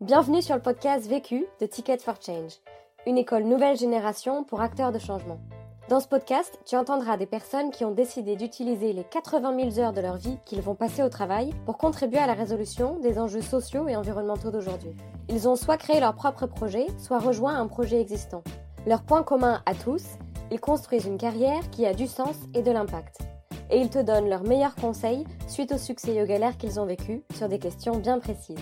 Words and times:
Bienvenue 0.00 0.40
sur 0.40 0.54
le 0.54 0.62
podcast 0.62 1.06
Vécu 1.06 1.44
de 1.60 1.66
Ticket 1.66 1.98
for 1.98 2.14
Change, 2.24 2.54
une 3.06 3.18
école 3.18 3.42
nouvelle 3.42 3.76
génération 3.76 4.44
pour 4.44 4.62
acteurs 4.62 4.92
de 4.92 4.98
changement. 4.98 5.38
Dans 5.90 6.00
ce 6.00 6.08
podcast, 6.08 6.58
tu 6.64 6.74
entendras 6.74 7.18
des 7.18 7.26
personnes 7.26 7.70
qui 7.70 7.84
ont 7.84 7.90
décidé 7.90 8.34
d'utiliser 8.34 8.94
les 8.94 9.04
80 9.04 9.72
000 9.72 9.78
heures 9.78 9.92
de 9.92 10.00
leur 10.00 10.16
vie 10.16 10.38
qu'ils 10.46 10.62
vont 10.62 10.74
passer 10.74 11.02
au 11.02 11.10
travail 11.10 11.52
pour 11.66 11.76
contribuer 11.76 12.18
à 12.18 12.26
la 12.26 12.32
résolution 12.32 12.98
des 13.00 13.18
enjeux 13.18 13.42
sociaux 13.42 13.88
et 13.88 13.96
environnementaux 13.96 14.50
d'aujourd'hui. 14.50 14.96
Ils 15.28 15.46
ont 15.50 15.56
soit 15.56 15.76
créé 15.76 16.00
leur 16.00 16.14
propre 16.14 16.46
projet, 16.46 16.86
soit 16.96 17.18
rejoint 17.18 17.58
un 17.58 17.66
projet 17.66 18.00
existant. 18.00 18.42
Leur 18.86 19.02
point 19.02 19.22
commun 19.22 19.60
à 19.66 19.74
tous, 19.74 20.04
ils 20.50 20.60
construisent 20.60 21.04
une 21.04 21.18
carrière 21.18 21.68
qui 21.68 21.84
a 21.84 21.92
du 21.92 22.06
sens 22.06 22.36
et 22.54 22.62
de 22.62 22.70
l'impact. 22.70 23.18
Et 23.70 23.78
ils 23.78 23.90
te 23.90 23.98
donnent 23.98 24.30
leurs 24.30 24.44
meilleurs 24.44 24.76
conseils 24.76 25.26
suite 25.46 25.72
au 25.72 25.78
succès 25.78 26.14
et 26.14 26.22
aux 26.22 26.26
galères 26.26 26.56
qu'ils 26.56 26.80
ont 26.80 26.86
vécu 26.86 27.22
sur 27.34 27.50
des 27.50 27.58
questions 27.58 27.98
bien 27.98 28.18
précises. 28.18 28.56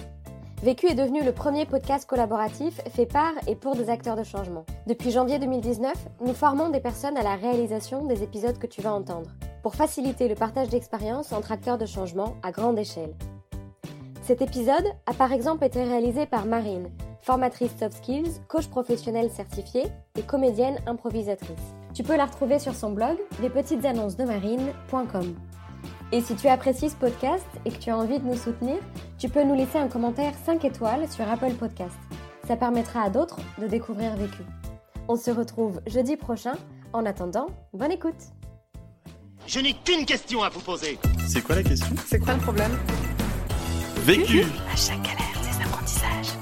Vécu 0.63 0.87
est 0.89 0.97
devenu 0.97 1.23
le 1.23 1.31
premier 1.31 1.67
podcast 1.67 2.05
collaboratif 2.05 2.81
fait 2.91 3.07
par 3.07 3.33
et 3.47 3.55
pour 3.55 3.77
des 3.77 3.91
acteurs 3.91 4.17
de 4.17 4.25
changement. 4.25 4.67
Depuis 4.89 5.13
janvier 5.13 5.39
2019, 5.39 5.93
nous 6.21 6.35
formons 6.35 6.69
des 6.69 6.81
personnes 6.81 7.17
à 7.17 7.23
la 7.23 7.37
réalisation 7.37 8.07
des 8.07 8.25
épisodes 8.25 8.59
que 8.59 8.67
tu 8.67 8.83
vas 8.83 8.93
entendre, 8.93 9.31
pour 9.63 9.77
faciliter 9.77 10.27
le 10.27 10.35
partage 10.35 10.69
d'expériences 10.69 11.31
entre 11.33 11.53
acteurs 11.53 11.79
de 11.79 11.87
changement 11.87 12.35
à 12.43 12.51
grande 12.51 12.77
échelle. 12.77 13.15
Cet 14.23 14.43
épisode 14.43 14.85
a 15.07 15.15
par 15.15 15.33
exemple 15.33 15.65
été 15.65 15.85
réalisé 15.85 16.27
par 16.27 16.45
Marine, 16.45 16.91
formatrice 17.23 17.79
soft 17.79 17.99
skills, 17.99 18.41
coach 18.49 18.67
professionnel 18.67 19.31
certifiée 19.31 19.87
et 20.17 20.23
comédienne 20.23 20.81
improvisatrice. 20.89 21.55
Tu 21.95 22.03
peux 22.03 22.17
la 22.17 22.27
retrouver 22.27 22.59
sur 22.59 22.75
son 22.75 22.91
blog 22.91 23.17
lespetitesannonces-de-marine.com. 23.41 25.37
Et 26.11 26.23
si 26.23 26.35
tu 26.35 26.49
apprécies 26.49 26.89
ce 26.91 26.97
podcast 26.97 27.45
et 27.67 27.71
que 27.71 27.77
tu 27.77 27.91
as 27.91 27.97
envie 27.97 28.19
de 28.19 28.25
nous 28.25 28.37
soutenir, 28.37 28.79
tu 29.19 29.29
peux 29.29 29.43
nous 29.45 29.55
laisser 29.55 29.77
un 29.79 29.89
commentaire 29.89 30.33
5 30.47 30.65
étoiles 30.65 31.11
sur 31.11 31.29
Apple 31.29 31.53
Podcast. 31.53 31.97
Ça 32.47 32.57
permettra 32.57 33.03
à 33.03 33.11
d'autres 33.11 33.39
de 33.59 33.67
découvrir 33.67 34.17
Vécu. 34.17 34.43
On 35.09 35.17
se 35.17 35.31
retrouve 35.31 35.81
jeudi 35.87 36.17
prochain. 36.17 36.55
En 36.95 37.05
attendant, 37.05 37.49
bonne 37.75 37.93
écoute. 37.93 38.33
Je 39.47 39.61
n'ai 39.61 39.75
qu'une 39.75 40.07
question 40.07 40.43
à 40.43 40.49
vous 40.49 40.61
poser. 40.61 40.99
C'est 41.27 41.43
quoi 41.43 41.57
la 41.57 41.63
question? 41.63 41.95
C'est 42.07 42.19
quoi 42.19 42.33
le 42.35 42.41
problème? 42.41 42.73
Vécu 43.99 44.45
À 44.73 44.77
chaque 44.77 45.03
galère, 45.03 45.41
des 45.43 45.63
apprentissages. 45.63 46.33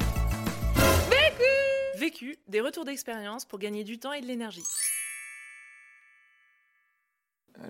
Vécu, 1.99 2.37
des 2.47 2.61
retours 2.61 2.85
d'expérience 2.85 3.45
pour 3.45 3.59
gagner 3.59 3.83
du 3.83 3.99
temps 3.99 4.13
et 4.13 4.21
de 4.21 4.27
l'énergie. 4.27 4.63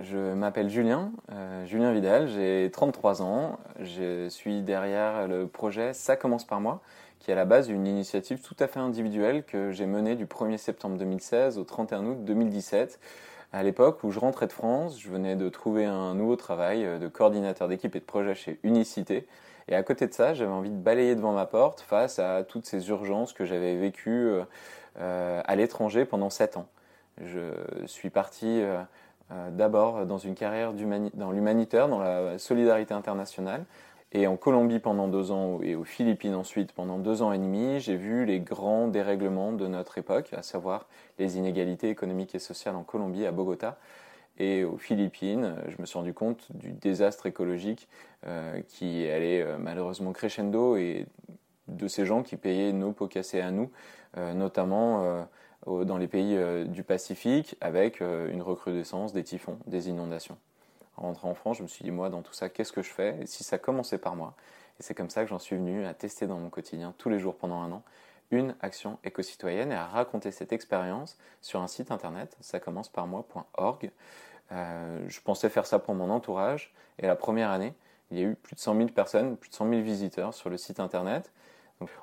Je 0.02 0.34
m'appelle 0.34 0.68
Julien, 0.68 1.12
euh, 1.32 1.64
Julien 1.64 1.92
Vidal, 1.92 2.28
j'ai 2.28 2.70
33 2.72 3.22
ans. 3.22 3.58
Je 3.80 4.28
suis 4.28 4.62
derrière 4.62 5.28
le 5.28 5.46
projet 5.46 5.94
Ça 5.94 6.16
commence 6.16 6.44
par 6.44 6.60
moi, 6.60 6.80
qui 7.20 7.30
est 7.30 7.34
à 7.34 7.36
la 7.36 7.44
base 7.44 7.68
une 7.68 7.86
initiative 7.86 8.40
tout 8.40 8.56
à 8.58 8.66
fait 8.66 8.80
individuelle 8.80 9.44
que 9.44 9.70
j'ai 9.70 9.86
menée 9.86 10.16
du 10.16 10.26
1er 10.26 10.58
septembre 10.58 10.98
2016 10.98 11.58
au 11.58 11.64
31 11.64 12.04
août 12.04 12.24
2017. 12.24 12.98
À 13.52 13.62
l'époque 13.62 14.02
où 14.02 14.10
je 14.10 14.18
rentrais 14.18 14.48
de 14.48 14.52
France, 14.52 15.00
je 15.00 15.08
venais 15.08 15.36
de 15.36 15.48
trouver 15.48 15.84
un 15.84 16.14
nouveau 16.14 16.34
travail 16.34 16.84
euh, 16.84 16.98
de 16.98 17.06
coordinateur 17.06 17.68
d'équipe 17.68 17.94
et 17.94 18.00
de 18.00 18.04
projet 18.04 18.34
chez 18.34 18.58
Unicité. 18.64 19.26
Et 19.68 19.76
à 19.76 19.82
côté 19.84 20.08
de 20.08 20.12
ça, 20.12 20.34
j'avais 20.34 20.50
envie 20.50 20.70
de 20.70 20.76
balayer 20.76 21.14
devant 21.14 21.32
ma 21.32 21.46
porte 21.46 21.80
face 21.80 22.18
à 22.18 22.42
toutes 22.42 22.66
ces 22.66 22.88
urgences 22.88 23.32
que 23.32 23.44
j'avais 23.44 23.76
vécues 23.76 24.30
euh, 24.98 25.42
à 25.44 25.56
l'étranger 25.56 26.04
pendant 26.04 26.30
7 26.30 26.56
ans. 26.56 26.66
Je 27.24 27.50
suis 27.86 28.10
parti 28.10 28.62
d'abord 29.50 30.06
dans 30.06 30.18
une 30.18 30.34
carrière 30.34 30.72
dans 31.14 31.30
l'humanitaire, 31.32 31.88
dans 31.88 31.98
la 31.98 32.38
solidarité 32.38 32.94
internationale. 32.94 33.64
Et 34.12 34.26
en 34.26 34.36
Colombie 34.36 34.78
pendant 34.78 35.08
deux 35.08 35.32
ans 35.32 35.60
et 35.62 35.74
aux 35.74 35.84
Philippines 35.84 36.34
ensuite 36.34 36.72
pendant 36.72 36.98
deux 36.98 37.22
ans 37.22 37.32
et 37.32 37.38
demi, 37.38 37.80
j'ai 37.80 37.96
vu 37.96 38.24
les 38.24 38.38
grands 38.38 38.86
dérèglements 38.86 39.52
de 39.52 39.66
notre 39.66 39.98
époque, 39.98 40.32
à 40.32 40.42
savoir 40.42 40.86
les 41.18 41.38
inégalités 41.38 41.90
économiques 41.90 42.34
et 42.34 42.38
sociales 42.38 42.76
en 42.76 42.84
Colombie, 42.84 43.26
à 43.26 43.32
Bogota. 43.32 43.78
Et 44.38 44.64
aux 44.64 44.76
Philippines, 44.76 45.56
je 45.68 45.80
me 45.80 45.86
suis 45.86 45.98
rendu 45.98 46.14
compte 46.14 46.46
du 46.54 46.72
désastre 46.72 47.26
écologique 47.26 47.88
euh, 48.26 48.60
qui 48.68 49.08
allait 49.08 49.42
euh, 49.42 49.56
malheureusement 49.58 50.12
crescendo 50.12 50.76
et 50.76 51.06
de 51.68 51.88
ces 51.88 52.06
gens 52.06 52.22
qui 52.22 52.36
payaient 52.36 52.72
nos 52.72 52.92
pots 52.92 53.08
cassés 53.08 53.40
à 53.40 53.50
nous, 53.50 53.70
notamment 54.16 55.26
dans 55.66 55.98
les 55.98 56.08
pays 56.08 56.36
euh, 56.36 56.64
du 56.64 56.82
Pacifique 56.82 57.56
avec 57.60 58.00
euh, 58.00 58.30
une 58.30 58.42
recrudescence 58.42 59.12
des 59.12 59.24
typhons, 59.24 59.58
des 59.66 59.88
inondations. 59.88 60.38
En 60.96 61.02
rentrant 61.02 61.30
en 61.30 61.34
France, 61.34 61.58
je 61.58 61.62
me 61.62 61.68
suis 61.68 61.84
dit, 61.84 61.90
moi, 61.90 62.08
dans 62.08 62.22
tout 62.22 62.32
ça, 62.32 62.48
qu'est-ce 62.48 62.72
que 62.72 62.82
je 62.82 62.90
fais? 62.90 63.18
Et 63.20 63.26
si 63.26 63.44
ça 63.44 63.58
commençait 63.58 63.98
par 63.98 64.16
moi? 64.16 64.34
Et 64.78 64.82
c'est 64.82 64.94
comme 64.94 65.10
ça 65.10 65.22
que 65.22 65.28
j'en 65.28 65.38
suis 65.38 65.56
venu 65.56 65.84
à 65.84 65.94
tester 65.94 66.26
dans 66.26 66.38
mon 66.38 66.48
quotidien, 66.48 66.94
tous 66.98 67.08
les 67.08 67.18
jours 67.18 67.36
pendant 67.36 67.60
un 67.60 67.72
an, 67.72 67.82
une 68.30 68.54
action 68.60 68.98
éco-citoyenne 69.04 69.72
et 69.72 69.76
à 69.76 69.86
raconter 69.86 70.30
cette 70.30 70.52
expérience 70.52 71.16
sur 71.42 71.60
un 71.60 71.68
site 71.68 71.90
internet, 71.90 72.36
ça 72.40 72.60
commence 72.60 72.88
par 72.88 73.06
moi.org. 73.06 73.90
Euh, 74.52 75.04
je 75.08 75.20
pensais 75.20 75.48
faire 75.48 75.66
ça 75.66 75.78
pour 75.78 75.94
mon 75.94 76.10
entourage. 76.10 76.72
Et 76.98 77.06
la 77.06 77.16
première 77.16 77.50
année, 77.50 77.74
il 78.10 78.18
y 78.18 78.22
a 78.22 78.24
eu 78.24 78.34
plus 78.34 78.54
de 78.54 78.60
100 78.60 78.76
000 78.76 78.88
personnes, 78.88 79.36
plus 79.36 79.50
de 79.50 79.54
100 79.54 79.68
000 79.68 79.82
visiteurs 79.82 80.34
sur 80.34 80.48
le 80.48 80.56
site 80.56 80.80
internet 80.80 81.30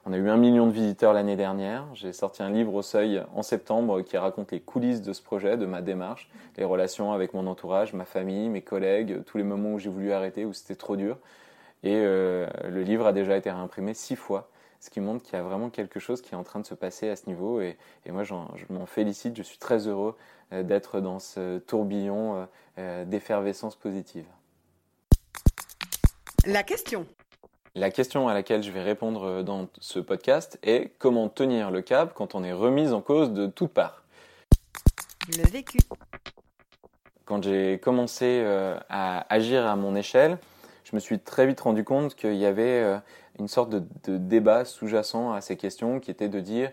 on 0.06 0.14
a 0.14 0.18
eu 0.18 0.30
un 0.30 0.38
million 0.38 0.68
de 0.68 0.72
visiteurs 0.72 1.14
l'année 1.14 1.36
dernière. 1.36 1.86
J'ai 1.94 2.14
sorti 2.14 2.44
un 2.44 2.50
livre 2.50 2.74
au 2.74 2.82
seuil 2.82 3.24
en 3.34 3.42
septembre 3.42 4.02
qui 4.02 4.18
raconte 4.18 4.52
les 4.52 4.60
coulisses 4.60 5.02
de 5.02 5.14
ce 5.14 5.22
projet, 5.22 5.58
de 5.58 5.66
ma 5.66 5.82
démarche, 5.82 6.30
les 6.58 6.64
relations 6.64 7.12
avec 7.12 7.34
mon 7.34 7.48
entourage, 7.48 7.94
ma 7.94 8.06
famille, 8.06 8.50
mes 8.50 8.62
collègues, 8.62 9.24
tous 9.26 9.38
les 9.38 9.44
moments 9.44 9.74
où 9.74 9.80
j'ai 9.80 9.90
voulu 9.90 10.12
arrêter, 10.12 10.46
où 10.46 10.54
c'était 10.54 10.76
trop 10.76 10.96
dur. 10.96 11.18
Et 11.84 11.96
euh, 11.96 12.48
le 12.70 12.84
livre 12.84 13.08
a 13.08 13.14
déjà 13.14 13.36
été 13.36 13.52
réimprimé 13.52 13.94
six 13.94 14.16
fois, 14.16 14.50
ce 14.80 14.90
qui 14.90 15.02
montre 15.02 15.24
qu'il 15.24 15.34
y 15.34 15.40
a 15.40 15.44
vraiment 15.44 15.70
quelque 15.70 16.00
chose 16.00 16.22
qui 16.22 16.34
est 16.34 16.38
en 16.38 16.44
train 16.44 16.60
de 16.60 16.66
se 16.66 16.76
passer 16.76 17.10
à 17.10 17.16
ce 17.16 17.28
niveau. 17.28 17.60
Et, 17.60 17.78
moi, 18.08 18.24
je 18.24 18.34
m'en 18.70 18.86
félicite. 18.86 19.36
Je 19.36 19.44
suis 19.44 19.58
très 19.58 19.88
heureux 19.88 20.16
euh, 20.54 20.64
d'être 20.64 21.02
dans 21.02 21.20
ce 21.20 21.58
tourbillon 21.60 22.48
euh, 22.78 23.06
d'effervescence 23.06 23.76
positive. 23.76 24.26
La 26.46 26.64
question. 26.64 27.06
La 27.76 27.90
question 27.90 28.28
à 28.28 28.36
laquelle 28.36 28.62
je 28.62 28.70
vais 28.70 28.84
répondre 28.84 29.24
euh, 29.24 29.42
dans 29.42 29.68
ce 29.80 29.98
podcast 29.98 30.60
est 30.62 30.92
comment 31.00 31.28
tenir 31.28 31.72
le 31.72 31.82
cap 31.82 32.14
quand 32.14 32.36
on 32.36 32.44
est 32.44 32.54
remis 32.54 32.92
en 32.92 33.02
cause 33.02 33.34
de 33.34 33.48
toutes 33.48 33.74
parts 33.74 34.04
Le 35.36 35.50
vécu. 35.50 35.80
Quand 37.26 37.42
j'ai 37.44 37.80
commencé 37.80 38.42
euh, 38.44 38.78
à 38.90 39.26
agir 39.34 39.66
à 39.66 39.76
mon 39.76 39.96
échelle, 39.96 40.38
je 40.84 40.96
me 40.96 41.00
suis 41.00 41.18
très 41.18 41.48
vite 41.48 41.62
rendu 41.62 41.84
compte 41.84 42.14
qu'il 42.14 42.36
y 42.36 42.46
avait 42.46 42.84
euh, 42.84 43.00
une 43.40 43.48
sorte 43.48 43.72
de, 43.72 44.18
débat 44.18 44.66
sous-jacent 44.66 45.34
à 45.34 45.42
ces 45.42 45.58
questions 45.58 46.00
qui 46.00 46.12
était 46.12 46.30
de 46.30 46.40
dire 46.40 46.72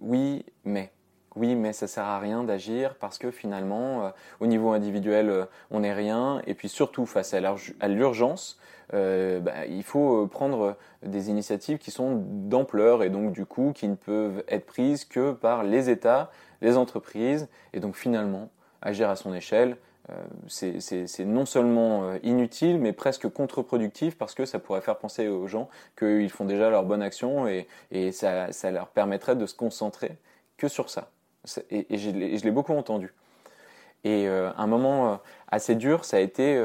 oui, 0.00 0.44
mais. 0.64 0.92
Oui, 1.36 1.54
mais 1.54 1.72
ça 1.72 1.86
sert 1.86 2.04
à 2.04 2.18
rien 2.18 2.44
d'agir 2.44 2.94
parce 2.96 3.18
que 3.18 3.30
finalement, 3.30 4.10
au 4.40 4.46
niveau 4.46 4.72
individuel, 4.72 5.46
on 5.70 5.80
n'est 5.80 5.92
rien. 5.92 6.40
Et 6.46 6.54
puis 6.54 6.68
surtout, 6.68 7.04
face 7.04 7.34
à 7.34 7.88
l'urgence, 7.88 8.58
euh, 8.94 9.40
bah, 9.40 9.66
il 9.66 9.82
faut 9.82 10.22
euh, 10.22 10.26
prendre 10.28 10.76
des 11.02 11.28
initiatives 11.28 11.78
qui 11.78 11.90
sont 11.90 12.22
d'ampleur 12.24 13.02
et 13.02 13.10
donc 13.10 13.32
du 13.32 13.44
coup 13.44 13.72
qui 13.74 13.88
ne 13.88 13.96
peuvent 13.96 14.44
être 14.46 14.64
prises 14.64 15.04
que 15.04 15.32
par 15.32 15.64
les 15.64 15.90
États, 15.90 16.30
les 16.62 16.76
entreprises 16.76 17.48
et 17.72 17.80
donc 17.80 17.96
finalement 17.96 18.50
agir 18.82 19.10
à 19.10 19.16
son 19.16 19.34
échelle. 19.34 19.76
Euh, 20.10 20.14
c'est 20.46 21.24
non 21.24 21.46
seulement 21.46 22.14
inutile, 22.22 22.78
mais 22.78 22.92
presque 22.92 23.28
contre-productif 23.28 24.16
parce 24.16 24.34
que 24.34 24.46
ça 24.46 24.60
pourrait 24.60 24.80
faire 24.80 24.98
penser 24.98 25.26
aux 25.26 25.48
gens 25.48 25.68
qu'ils 25.98 26.30
font 26.30 26.44
déjà 26.44 26.70
leur 26.70 26.84
bonne 26.84 27.02
action 27.02 27.48
et, 27.48 27.66
ça, 28.12 28.70
leur 28.70 28.86
permettrait 28.88 29.34
de 29.34 29.46
se 29.46 29.54
concentrer 29.54 30.16
que 30.56 30.68
sur 30.68 30.90
ça. 30.90 31.10
Et, 31.70 31.98
je 31.98 32.10
l'ai 32.10 32.50
beaucoup 32.50 32.74
entendu. 32.74 33.12
Et 34.04 34.26
un 34.28 34.66
moment 34.66 35.20
assez 35.48 35.74
dur, 35.74 36.04
ça 36.04 36.18
a 36.18 36.20
été 36.20 36.62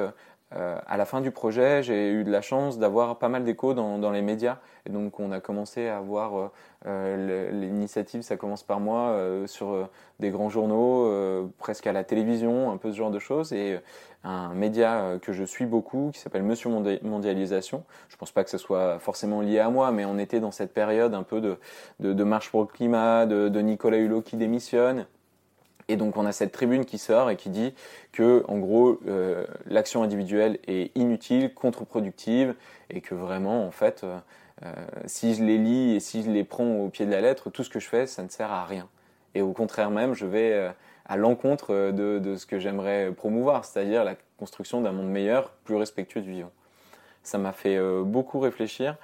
euh, 0.54 0.78
à 0.86 0.98
la 0.98 1.06
fin 1.06 1.22
du 1.22 1.32
projet, 1.32 1.82
j'ai 1.82 2.12
eu 2.12 2.26
de 2.26 2.32
la 2.32 2.42
chance 2.42 2.78
d'avoir 2.78 3.18
pas 3.18 3.30
mal 3.30 3.46
d'échos 3.46 3.74
dans, 3.74 3.98
dans, 3.98 4.12
les 4.12 4.22
médias. 4.22 4.58
Et 4.86 4.90
donc, 4.90 5.20
on 5.20 5.32
a 5.32 5.40
commencé 5.40 5.88
à 5.88 6.02
voir 6.02 6.38
euh, 6.38 6.52
euh 6.88 7.52
l'initiative, 7.52 8.22
ça 8.22 8.36
commence 8.36 8.64
par 8.64 8.82
moi, 8.82 9.12
euh, 9.12 9.48
sur 9.48 9.90
des 10.20 10.30
grands 10.30 10.50
journaux, 10.50 11.50
presque 11.58 11.88
à 11.88 11.94
la 11.94 12.04
télévision, 12.04 12.72
un 12.72 12.78
peu 12.78 12.92
ce 12.92 12.98
genre 12.98 13.12
de 13.12 13.20
choses. 13.20 13.54
Et 13.54 13.80
un 14.24 14.54
média 14.54 15.18
que 15.22 15.32
je 15.32 15.44
suis 15.44 15.66
beaucoup, 15.66 16.12
qui 16.14 16.20
s'appelle 16.20 16.44
Monsieur 16.44 16.70
Mondialisation. 17.02 17.84
Je 18.10 18.18
pense 18.18 18.32
pas 18.32 18.44
que 18.44 18.50
ce 18.50 18.58
soit 18.58 19.00
forcément 19.00 19.42
lié 19.42 19.60
à 19.60 19.70
moi, 19.70 19.92
mais 19.92 20.06
on 20.06 20.18
était 20.18 20.40
dans 20.40 20.52
cette 20.52 20.74
période 20.74 21.14
un 21.14 21.24
peu 21.24 21.42
de, 21.42 21.58
de, 22.00 22.14
de 22.14 22.24
marche 22.24 22.52
pour 22.52 22.62
le 22.62 22.68
climat, 22.68 23.26
de, 23.26 23.50
de 23.50 23.60
Nicolas 23.62 23.98
Hulot 23.98 24.22
qui 24.22 24.36
démissionne. 24.36 25.06
Et 25.88 25.96
donc 25.96 26.18
on 26.18 26.26
a 26.26 26.32
cette 26.32 26.52
tribune 26.52 26.86
qui 26.86 26.98
sort 26.98 27.30
et 27.30 27.36
qui 27.36 27.50
dit 27.50 27.74
que 28.12 28.44
en 28.48 28.58
gros 28.58 29.00
euh, 29.08 29.46
l'action 29.66 30.04
individuelle 30.04 30.60
est 30.68 30.96
inutile, 30.96 31.54
contre-productive 31.54 32.56
et 32.90 33.02
que 33.02 33.16
vraiment 33.16 33.66
en 33.66 33.72
fait 33.72 34.04
euh, 34.04 34.18
euh, 34.66 34.74
si 35.06 35.34
je 35.36 35.44
les 35.44 35.58
lis 35.58 35.96
et 35.96 36.00
si 36.00 36.24
je 36.24 36.30
les 36.30 36.44
prends 36.44 36.80
au 36.80 36.90
pied 36.90 37.06
de 37.06 37.12
la 37.12 37.22
lettre, 37.22 37.50
tout 37.50 37.64
ce 37.64 37.70
que 37.70 37.80
je 37.80 37.88
fais 37.88 38.08
ça 38.08 38.24
ne 38.24 38.30
sert 38.30 38.52
à 38.52 38.66
rien. 38.66 38.88
Et 39.34 39.42
au 39.42 39.54
contraire 39.54 39.92
même, 39.92 40.14
je 40.14 40.26
vais 40.26 40.74
à 41.06 41.16
l'encontre 41.16 41.92
de, 41.92 42.20
de, 42.20 42.36
ce 42.36 42.46
que 42.46 42.60
j'aimerais 42.60 43.12
promouvoir, 43.16 43.64
c'est-à-dire 43.64 44.04
la 44.04 44.16
construction 44.38 44.82
d'un 44.82 44.92
monde 44.92 45.10
meilleur, 45.10 45.52
plus 45.64 45.76
respectueux 45.76 46.20
du 46.22 46.32
vivant. 46.32 46.52
Ça 47.24 47.38
m'a 47.38 47.54
fait 47.54 47.80
beaucoup 48.04 48.42
réfléchir 48.42 48.98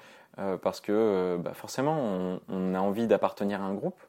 parce 0.62 0.82
que 0.82 1.38
bah, 1.40 1.54
forcément, 1.54 2.40
on 2.50 2.74
a 2.74 2.80
envie 2.80 3.08
d'appartenir 3.08 3.62
à 3.62 3.68
un 3.68 3.74
groupe 3.74 4.02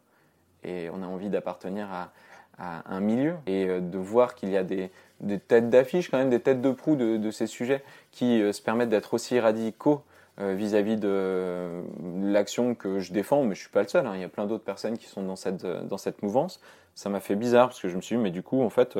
et 0.64 0.90
on 0.90 1.02
a 1.04 1.06
envie 1.06 1.28
d'appartenir 1.28 1.86
à, 1.92 2.10
à 2.58 2.82
un 2.92 3.00
milieu 3.00 3.36
et 3.46 3.66
euh, 3.66 3.80
de 3.80 3.98
voir 3.98 4.34
qu'il 4.34 4.50
y 4.50 4.56
a 4.56 4.64
des, 4.64 4.90
des 5.20 5.38
têtes 5.38 5.70
d'affiche, 5.70 6.10
quand 6.10 6.18
même 6.18 6.30
des 6.30 6.40
têtes 6.40 6.60
de 6.60 6.70
proue 6.70 6.96
de, 6.96 7.30
ces 7.30 7.46
sujets 7.46 7.82
qui 8.10 8.42
euh, 8.42 8.52
se 8.52 8.60
permettent 8.60 8.88
d'être 8.88 9.14
aussi 9.14 9.38
radicaux 9.38 10.02
euh, 10.40 10.54
vis-à-vis 10.54 10.96
de 10.96 11.82
l'action 12.22 12.74
que 12.74 13.00
je 13.00 13.12
défends, 13.12 13.44
mais 13.44 13.54
je 13.54 13.60
suis 13.60 13.70
pas 13.70 13.82
le 13.82 13.88
seul, 13.88 14.06
hein, 14.06 14.12
il 14.14 14.20
y 14.20 14.24
a 14.24 14.28
plein 14.28 14.46
d'autres 14.46 14.64
personnes 14.64 14.98
qui 14.98 15.06
sont 15.06 15.22
dans 15.22 15.36
cette, 15.36 15.64
dans 15.64 15.98
cette 15.98 16.22
mouvance. 16.22 16.60
Ça 16.94 17.08
m'a 17.08 17.20
fait 17.20 17.36
bizarre 17.36 17.68
parce 17.68 17.80
que 17.80 17.88
je 17.88 17.96
me 17.96 18.00
suis 18.00 18.16
dit, 18.16 18.22
mais 18.22 18.30
du 18.30 18.42
coup, 18.42 18.62
en 18.62 18.70
fait, 18.70 18.98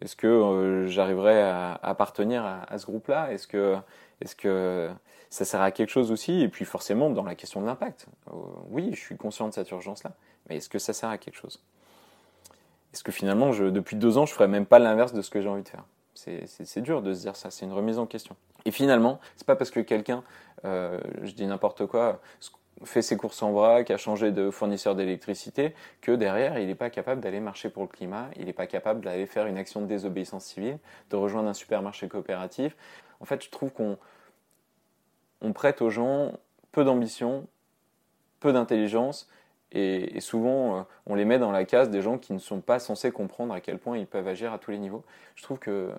est-ce 0.00 0.16
que 0.16 0.86
j'arriverai 0.88 1.42
à, 1.42 1.78
appartenir 1.82 2.42
à, 2.42 2.62
à 2.72 2.78
ce 2.78 2.86
groupe-là? 2.86 3.32
Est-ce 3.32 3.46
que, 3.46 3.76
est-ce 4.22 4.34
que 4.34 4.88
ça 5.28 5.44
sert 5.44 5.60
à 5.60 5.70
quelque 5.70 5.90
chose 5.90 6.10
aussi? 6.10 6.40
Et 6.40 6.48
puis 6.48 6.64
forcément, 6.64 7.10
dans 7.10 7.24
la 7.24 7.34
question 7.34 7.60
de 7.60 7.66
l'impact, 7.66 8.06
oui, 8.70 8.90
je 8.94 9.00
suis 9.00 9.16
conscient 9.16 9.48
de 9.48 9.52
cette 9.52 9.70
urgence-là, 9.70 10.12
mais 10.48 10.56
est-ce 10.56 10.70
que 10.70 10.78
ça 10.78 10.94
sert 10.94 11.10
à 11.10 11.18
quelque 11.18 11.36
chose? 11.36 11.62
Est-ce 12.92 13.04
que 13.04 13.12
finalement, 13.12 13.50
depuis 13.50 13.96
deux 13.96 14.18
ans, 14.18 14.26
je 14.26 14.32
ferais 14.32 14.48
même 14.48 14.66
pas 14.66 14.78
l'inverse 14.78 15.12
de 15.12 15.22
ce 15.22 15.30
que 15.30 15.40
j'ai 15.40 15.48
envie 15.48 15.62
de 15.62 15.68
faire? 15.68 15.84
C'est, 16.14 16.80
dur 16.80 17.00
de 17.00 17.14
se 17.14 17.20
dire 17.20 17.36
ça, 17.36 17.50
c'est 17.50 17.64
une 17.64 17.72
remise 17.72 17.98
en 17.98 18.06
question. 18.06 18.34
Et 18.64 18.72
finalement, 18.72 19.20
c'est 19.36 19.46
pas 19.46 19.54
parce 19.54 19.70
que 19.70 19.80
quelqu'un, 19.80 20.24
euh, 20.64 20.98
je 21.22 21.30
dis 21.32 21.46
n'importe 21.46 21.86
quoi, 21.86 22.20
fait 22.84 23.02
ses 23.02 23.16
courses 23.16 23.42
en 23.42 23.52
vrac, 23.52 23.90
a 23.90 23.96
changé 23.96 24.32
de 24.32 24.50
fournisseur 24.50 24.94
d'électricité, 24.94 25.74
que 26.00 26.12
derrière, 26.12 26.58
il 26.58 26.66
n'est 26.66 26.74
pas 26.74 26.90
capable 26.90 27.20
d'aller 27.20 27.40
marcher 27.40 27.70
pour 27.70 27.82
le 27.82 27.88
climat, 27.88 28.30
il 28.36 28.46
n'est 28.46 28.52
pas 28.52 28.66
capable 28.66 29.04
d'aller 29.04 29.26
faire 29.26 29.46
une 29.46 29.58
action 29.58 29.80
de 29.80 29.86
désobéissance 29.86 30.44
civile, 30.44 30.78
de 31.10 31.16
rejoindre 31.16 31.48
un 31.48 31.54
supermarché 31.54 32.08
coopératif. 32.08 32.76
En 33.20 33.24
fait, 33.24 33.44
je 33.44 33.50
trouve 33.50 33.72
qu'on 33.72 33.96
on 35.40 35.52
prête 35.52 35.82
aux 35.82 35.90
gens 35.90 36.32
peu 36.72 36.84
d'ambition, 36.84 37.46
peu 38.40 38.52
d'intelligence, 38.52 39.28
et, 39.72 40.20
souvent, 40.20 40.78
euh, 40.78 40.82
on 41.06 41.14
les 41.14 41.24
met 41.24 41.38
dans 41.38 41.52
la 41.52 41.64
case 41.64 41.90
des 41.90 42.00
gens 42.00 42.18
qui 42.18 42.32
ne 42.32 42.38
sont 42.38 42.60
pas 42.60 42.78
censés 42.78 43.10
comprendre 43.10 43.52
à 43.52 43.60
quel 43.60 43.78
point 43.78 43.98
ils 43.98 44.06
peuvent 44.06 44.26
agir 44.26 44.52
à 44.52 44.58
tous 44.58 44.70
les 44.70 44.78
niveaux. 44.78 45.04
Je 45.34 45.42
trouve 45.42 45.58
que 45.58 45.90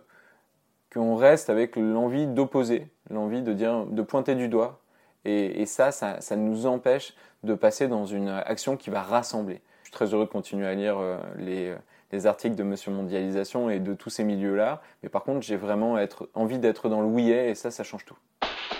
qu'on 0.91 1.15
reste 1.15 1.51
avec 1.51 1.75
l'envie 1.75 2.25
d'opposer, 2.25 2.87
l'envie 3.11 3.43
de 3.43 3.53
dire, 3.53 3.85
de 3.85 4.01
pointer 4.01 4.33
du 4.33 4.47
doigt, 4.47 4.79
et, 5.23 5.67
ça, 5.67 5.91
ça, 5.91 6.19
ça 6.19 6.35
nous 6.35 6.65
empêche 6.65 7.13
de 7.43 7.53
passer 7.53 7.87
dans 7.87 8.07
une 8.07 8.27
action 8.29 8.75
qui 8.75 8.89
va 8.89 9.03
rassembler. 9.03 9.61
Je 9.83 9.89
suis 9.89 9.91
très 9.91 10.11
heureux 10.15 10.25
de 10.25 10.31
continuer 10.31 10.65
à 10.65 10.73
lire 10.73 10.97
euh, 10.97 11.19
les, 11.37 11.75
les 12.11 12.25
articles 12.25 12.55
de 12.55 12.63
Monsieur 12.63 12.91
Mondialisation 12.91 13.69
et 13.69 13.79
de 13.79 13.93
tous 13.93 14.09
ces 14.09 14.23
milieux-là, 14.23 14.81
mais 15.03 15.09
par 15.09 15.23
contre, 15.23 15.41
j'ai 15.41 15.57
vraiment 15.57 15.97
envie 16.33 16.57
d'être 16.57 16.89
dans 16.89 17.01
le 17.01 17.07
oui-et, 17.07 17.49
et 17.51 17.55
ça, 17.55 17.69
ça 17.69 17.83
change 17.83 18.05
tout. 18.05 18.17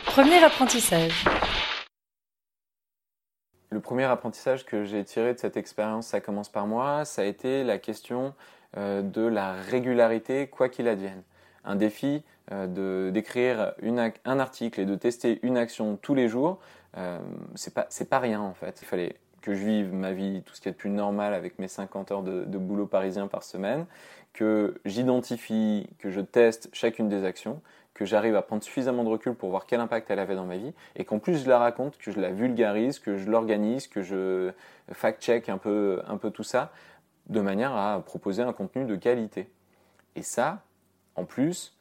Premier 0.06 0.44
apprentissage. 0.44 1.26
Le 3.72 3.80
premier 3.80 4.06
apprentissage 4.06 4.66
que 4.66 4.84
j'ai 4.84 5.04
tiré 5.04 5.34
de 5.34 5.40
cette 5.40 5.56
expérience, 5.56 6.08
ça 6.08 6.22
commence 6.22 6.50
par 6.50 6.66
moi, 6.66 7.06
ça 7.06 7.22
a 7.22 7.26
été 7.26 7.64
la 7.64 7.78
question 7.78 8.34
euh, 8.78 9.04
de 9.04 9.22
la 9.22 9.54
régularité, 9.54 10.48
quoi 10.48 10.70
qu'il 10.70 10.88
advienne. 10.88 11.22
Un 11.66 11.76
défi 11.76 12.24
euh, 12.52 13.12
d'écrire 13.12 13.74
un 14.26 14.40
article 14.40 14.82
et 14.82 14.86
de 14.86 14.96
tester 14.96 15.40
une 15.44 15.56
action 15.56 16.00
tous 16.02 16.16
les 16.16 16.28
jours, 16.28 16.60
euh, 16.98 17.20
c'est 17.54 18.10
pas 18.10 18.20
rien 18.20 18.42
en 18.42 18.56
fait. 18.56 18.80
Il 18.82 18.86
fallait 18.86 19.16
que 19.42 19.54
je 19.54 19.64
vive 19.64 19.94
ma 19.94 20.14
vie, 20.14 20.42
tout 20.46 20.56
ce 20.56 20.62
qui 20.62 20.68
est 20.68 20.72
de 20.72 20.78
plus 20.78 20.90
normal 20.90 21.36
avec 21.36 21.60
mes 21.60 21.68
50 21.68 22.12
heures 22.12 22.24
de 22.24 22.58
boulot 22.58 22.88
parisien 22.88 23.28
par 23.28 23.44
semaine, 23.44 23.86
que 24.34 24.80
j'identifie, 24.86 25.88
que 26.00 26.10
je 26.10 26.22
teste 26.22 26.70
chacune 26.74 27.08
des 27.08 27.24
actions, 27.24 27.62
que 28.00 28.06
j'arrive 28.06 28.38
à 28.38 28.42
prendre 28.42 28.64
suffisamment 28.64 29.04
de 29.04 29.10
recul 29.10 29.34
pour 29.36 29.50
voir 29.50 29.66
quel 29.66 29.82
impact 29.82 30.10
elle 30.10 30.20
avait 30.20 30.36
dans 30.36 30.46
ma 30.46 30.56
vie, 30.56 30.74
et 30.96 31.04
qu'en 31.04 31.20
plus 31.20 31.44
je 31.44 31.50
la 31.50 31.60
raconte, 31.60 31.98
que 31.98 32.12
je 32.12 32.20
la 32.22 32.32
vulgarise, 32.32 32.98
que 32.98 33.18
je 33.18 33.30
l'organise, 33.30 33.90
que 33.90 34.02
je 34.02 34.52
fact-check 34.94 35.50
un 35.50 35.58
peu, 35.58 36.02
un 36.08 36.16
peu 36.16 36.32
tout 36.32 36.44
ça, 36.44 36.72
de 37.28 37.42
manière 37.42 37.76
à 37.76 38.02
proposer 38.02 38.42
un 38.42 38.54
contenu 38.54 38.86
de 38.86 38.96
qualité. 38.96 39.50
Et 40.16 40.22
ça, 40.24 40.62
en 41.18 41.26
plus, 41.26 41.78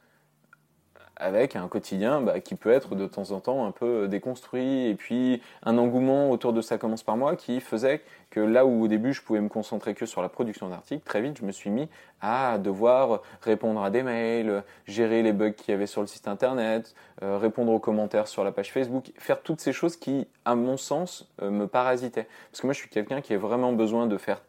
avec 1.19 1.55
un 1.55 1.67
quotidien 1.67 2.21
bah, 2.21 2.39
qui 2.39 2.55
peut 2.55 2.71
être 2.71 2.95
de 2.95 3.05
temps 3.05 3.31
en 3.31 3.39
temps 3.39 3.65
un 3.65 3.71
peu 3.71 4.07
déconstruit, 4.07 4.87
et 4.87 4.95
puis 4.95 5.41
un 5.63 5.77
engouement 5.77 6.31
autour 6.31 6.53
de 6.53 6.61
ça 6.61 6.77
commence 6.77 7.03
par 7.03 7.17
moi 7.17 7.35
qui 7.35 7.59
faisait 7.59 8.01
que 8.29 8.39
là 8.39 8.65
où 8.65 8.83
au 8.83 8.87
début 8.87 9.13
je 9.13 9.21
pouvais 9.21 9.41
me 9.41 9.49
concentrer 9.49 9.93
que 9.93 10.05
sur 10.05 10.21
la 10.21 10.29
production 10.29 10.69
d'articles, 10.69 11.03
très 11.03 11.21
vite 11.21 11.37
je 11.39 11.45
me 11.45 11.51
suis 11.51 11.69
mis 11.69 11.89
à 12.21 12.57
devoir 12.57 13.21
répondre 13.41 13.83
à 13.83 13.89
des 13.89 14.03
mails, 14.03 14.63
gérer 14.85 15.21
les 15.23 15.33
bugs 15.33 15.51
qu'il 15.51 15.71
y 15.71 15.75
avait 15.75 15.87
sur 15.87 16.01
le 16.01 16.07
site 16.07 16.27
internet, 16.27 16.93
euh, 17.23 17.37
répondre 17.37 17.71
aux 17.71 17.79
commentaires 17.79 18.27
sur 18.27 18.43
la 18.43 18.51
page 18.51 18.71
Facebook, 18.71 19.11
faire 19.17 19.41
toutes 19.41 19.61
ces 19.61 19.73
choses 19.73 19.95
qui, 19.95 20.27
à 20.45 20.55
mon 20.55 20.77
sens, 20.77 21.29
euh, 21.41 21.49
me 21.49 21.67
parasitaient. 21.67 22.27
Parce 22.51 22.61
que 22.61 22.67
moi 22.67 22.73
je 22.73 22.79
suis 22.79 22.89
quelqu'un 22.89 23.21
qui 23.21 23.33
a 23.33 23.37
vraiment 23.37 23.73
besoin 23.73 24.07
de 24.07 24.17
faire 24.17 24.37
euh, 24.37 24.48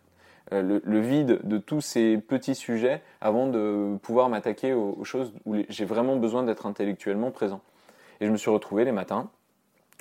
le, 0.50 0.82
le 0.84 1.00
vide 1.00 1.40
de 1.44 1.58
tous 1.58 1.80
ces 1.80 2.18
petits 2.18 2.54
sujets 2.54 3.02
avant 3.20 3.46
de 3.46 3.96
pouvoir 4.02 4.28
m'attaquer 4.28 4.72
aux, 4.72 5.04
choses 5.04 5.32
où 5.46 5.56
j'ai 5.68 5.84
vraiment 5.84 6.16
besoin 6.16 6.42
d'être 6.42 6.66
intellectuellement 6.66 7.30
présent. 7.30 7.60
Et 8.20 8.26
je 8.26 8.30
me 8.30 8.36
suis 8.36 8.50
retrouvé 8.50 8.84
les 8.84 8.92
matins, 8.92 9.30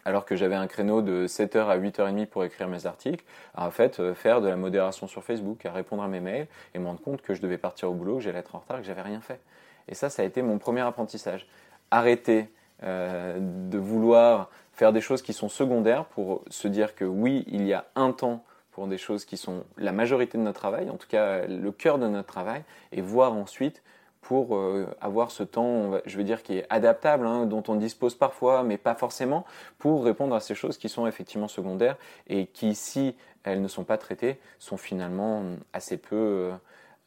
alors 0.06 0.26
que 0.26 0.36
j'avais 0.36 0.56
un 0.56 0.68
créneau 0.68 1.02
de 1.02 1.28
7h 1.28 1.68
à 1.68 1.78
8h30 1.78 2.28
pour 2.28 2.44
écrire 2.44 2.68
mes 2.68 2.86
articles, 2.86 3.24
à 3.56 3.68
en 3.68 3.72
fait 3.72 4.00
euh, 4.00 4.14
faire 4.14 4.42
de 4.42 4.48
la 4.48 4.56
modération 4.56 5.08
sur 5.08 5.24
Facebook, 5.24 5.66
à 5.66 5.72
répondre 5.72 6.04
à 6.04 6.08
mes 6.08 6.20
mails 6.20 6.48
et 6.74 6.80
me 6.80 6.88
rendre 6.88 7.02
compte 7.02 7.22
que 7.22 7.34
je 7.34 7.42
devais 7.42 7.58
partir 7.58 7.90
au 7.90 7.94
boulot, 7.94 8.16
que 8.16 8.22
j'allais 8.22 8.40
être 8.40 8.56
en 8.56 8.60
retard, 8.60 8.78
que 8.78 8.86
j'avais 8.86 9.02
rien 9.02 9.22
fait. 9.22 9.40
Et 9.88 9.96
ça, 9.96 10.10
ça 10.10 10.22
a 10.22 10.26
été 10.26 10.42
mon 10.42 10.58
premier 10.58 10.82
apprentissage. 10.82 11.48
Arrêter 11.92 12.50
euh, 12.84 13.38
de 13.40 13.78
vouloir 13.78 14.50
faire 14.74 14.94
des 14.94 15.02
choses 15.02 15.22
qui 15.22 15.34
sont 15.34 15.50
secondaires 15.50 16.06
pour 16.06 16.44
se 16.50 16.68
dire 16.68 16.96
que 16.96 17.06
oui, 17.06 17.44
il 17.48 17.66
y 17.66 17.74
a 17.74 17.86
un 17.96 18.12
temps 18.12 18.44
des 18.88 18.98
choses 18.98 19.26
qui 19.26 19.38
sont 19.38 19.64
la 19.78 19.92
majorité 19.92 20.38
de 20.38 20.44
notre 20.44 20.60
travail, 20.60 20.90
en 20.90 20.98
tout 20.98 21.08
cas 21.08 21.46
le 21.48 21.72
cœur 21.72 22.00
de 22.00 22.08
notre 22.08 22.28
travail, 22.28 22.64
et 22.92 23.02
voir 23.02 23.34
ensuite 23.34 23.82
pour 24.22 24.56
euh, 24.56 24.88
avoir 25.02 25.32
ce 25.32 25.44
temps, 25.44 26.00
je 26.06 26.18
veux 26.18 26.24
dire, 26.24 26.44
qui 26.44 26.58
est 26.58 26.66
adaptable, 26.70 27.26
hein, 27.26 27.46
dont 27.46 27.64
on 27.68 27.76
dispose 27.76 28.16
parfois, 28.16 28.64
mais 28.64 28.78
pas 28.78 28.96
forcément, 28.96 29.46
pour 29.78 30.04
répondre 30.04 30.36
à 30.36 30.40
ces 30.40 30.56
choses 30.56 30.78
qui 30.78 30.90
sont 30.90 31.08
effectivement 31.08 31.48
secondaires 31.48 31.98
et 32.28 32.48
qui, 32.48 32.76
si 32.76 33.16
elles 33.44 33.62
ne 33.62 33.68
sont 33.68 33.84
pas 33.84 33.98
traitées, 33.98 34.40
sont 34.60 34.78
finalement 34.78 35.44
assez 35.74 35.98
peu 35.98 36.16
euh, 36.16 36.52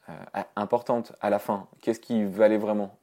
euh, 0.09 0.43
importantes 0.57 1.13
à 1.21 1.31
la 1.31 1.39
fin. 1.39 1.67
Qu'est-ce 1.81 2.01
qui 2.01 2.25
valait 2.25 2.59
vraiment? 2.59 2.97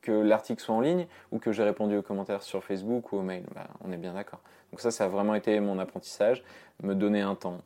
Que 0.00 0.12
l'article 0.12 0.60
soit 0.60 0.74
en 0.74 0.80
ligne 0.80 1.06
ou 1.30 1.38
que 1.38 1.52
j'ai 1.52 1.62
répondu 1.62 1.96
aux 1.96 2.02
commentaires 2.02 2.42
sur 2.42 2.64
Facebook 2.64 3.12
ou 3.12 3.18
aux 3.18 3.22
mails 3.22 3.46
Bah, 3.54 3.68
On 3.84 3.92
est 3.92 3.96
bien 3.96 4.14
d'accord. 4.14 4.40
Donc 4.72 4.80
ça, 4.80 4.90
ça 4.90 5.04
a 5.04 5.08
vraiment 5.08 5.34
été 5.36 5.60
mon 5.60 5.78
apprentissage, 5.78 6.42
me 6.82 6.94
donner 6.94 7.20
un 7.20 7.36
temps 7.36 7.58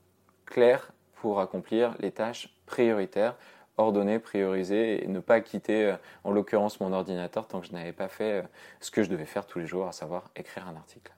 clair 0.46 0.90
pour 1.16 1.40
accomplir 1.40 1.94
les 1.98 2.10
tâches 2.12 2.48
prioritaires, 2.66 3.34
ordonnées, 3.76 4.18
priorisées, 4.18 5.04
et 5.04 5.06
ne 5.06 5.20
pas 5.20 5.40
quitter, 5.40 5.84
euh, 5.84 5.96
en 6.24 6.30
l'occurrence, 6.30 6.80
mon 6.80 6.92
ordinateur 6.92 7.46
tant 7.46 7.60
que 7.60 7.66
je 7.66 7.72
n'avais 7.72 7.92
pas 7.92 8.08
fait 8.08 8.40
euh, 8.40 8.42
ce 8.80 8.90
que 8.90 9.02
je 9.02 9.10
devais 9.10 9.26
faire 9.26 9.46
tous 9.46 9.58
les 9.58 9.66
jours, 9.66 9.86
à 9.86 9.92
savoir 9.92 10.30
écrire 10.34 10.66
un 10.66 10.76
article. 10.76 11.12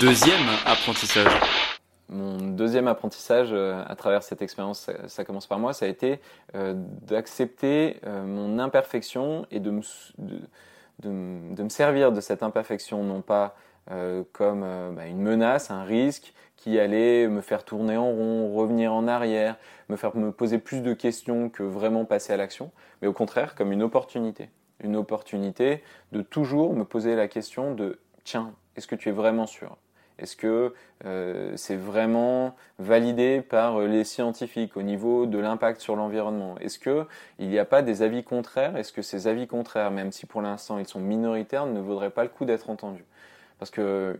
Deuxième 0.00 0.48
apprentissage. 0.66 1.32
Mon 2.08 2.38
deuxième 2.38 2.88
apprentissage 2.88 3.50
euh, 3.52 3.84
à 3.86 3.94
travers 3.94 4.22
cette 4.22 4.42
expérience, 4.42 4.90
ça, 5.06 5.24
commence 5.24 5.46
par 5.46 5.58
moi, 5.58 5.72
ça 5.72 5.84
a 5.84 5.88
été 5.88 6.20
d'accepter 6.54 8.00
mon 8.04 8.58
imperfection 8.58 9.46
et 9.50 9.60
de 9.60 9.70
me, 9.70 9.82
de, 10.18 10.40
de 11.00 11.08
m- 11.08 11.54
de 11.54 11.62
me 11.62 11.68
servir 11.68 12.12
de 12.12 12.20
cette 12.20 12.42
imperfection, 12.42 13.02
non 13.02 13.22
pas 13.22 13.54
comme 14.32 14.62
euh, 14.64 14.90
bah, 14.92 15.06
une 15.06 15.20
menace, 15.20 15.70
un 15.70 15.84
risque 15.84 16.32
qui 16.56 16.78
allait 16.78 17.26
me 17.26 17.40
faire 17.40 17.64
tourner 17.64 17.96
en 17.96 18.10
rond, 18.10 18.54
revenir 18.54 18.92
en 18.92 19.08
arrière, 19.08 19.56
me 19.88 19.96
faire 19.96 20.16
me 20.16 20.30
poser 20.30 20.58
plus 20.58 20.80
de 20.80 20.94
questions 20.94 21.50
que 21.50 21.62
vraiment 21.62 22.04
passer 22.04 22.32
à 22.32 22.36
l'action, 22.36 22.70
mais 23.00 23.08
au 23.08 23.12
contraire 23.12 23.54
comme 23.54 23.72
une 23.72 23.82
opportunité. 23.82 24.50
Une 24.80 24.96
opportunité 24.96 25.82
de 26.12 26.22
toujours 26.22 26.74
me 26.74 26.84
poser 26.84 27.16
la 27.16 27.28
question 27.28 27.74
de 27.74 27.98
tiens, 28.24 28.54
est-ce 28.76 28.86
que 28.86 28.94
tu 28.94 29.08
es 29.08 29.12
vraiment 29.12 29.46
sûr? 29.46 29.76
Est-ce 30.18 30.36
que 30.36 30.72
euh, 31.04 31.52
c'est 31.56 31.76
vraiment 31.76 32.54
validé 32.78 33.40
par 33.40 33.80
euh, 33.80 33.86
les 33.88 34.04
scientifiques 34.04 34.76
au 34.76 34.82
niveau 34.82 35.26
de 35.26 35.38
l'impact 35.38 35.80
sur 35.80 35.96
l'environnement? 35.96 36.56
Est-ce 36.60 36.78
que 36.78 37.06
il 37.40 37.48
n'y 37.48 37.58
a 37.58 37.64
pas 37.64 37.82
des 37.82 38.02
avis 38.02 38.22
contraires? 38.22 38.76
Est-ce 38.76 38.92
que 38.92 39.02
ces 39.02 39.26
avis 39.26 39.48
contraires, 39.48 39.90
même 39.90 40.12
si 40.12 40.26
pour 40.26 40.42
l'instant 40.42 40.78
ils 40.78 40.86
sont 40.86 41.00
minoritaires, 41.00 41.66
ne 41.66 41.80
vaudraient 41.80 42.10
pas 42.10 42.22
le 42.22 42.28
coup 42.28 42.44
d'être 42.44 42.70
entendus? 42.70 43.04
Parce 43.62 43.70
que 43.70 44.18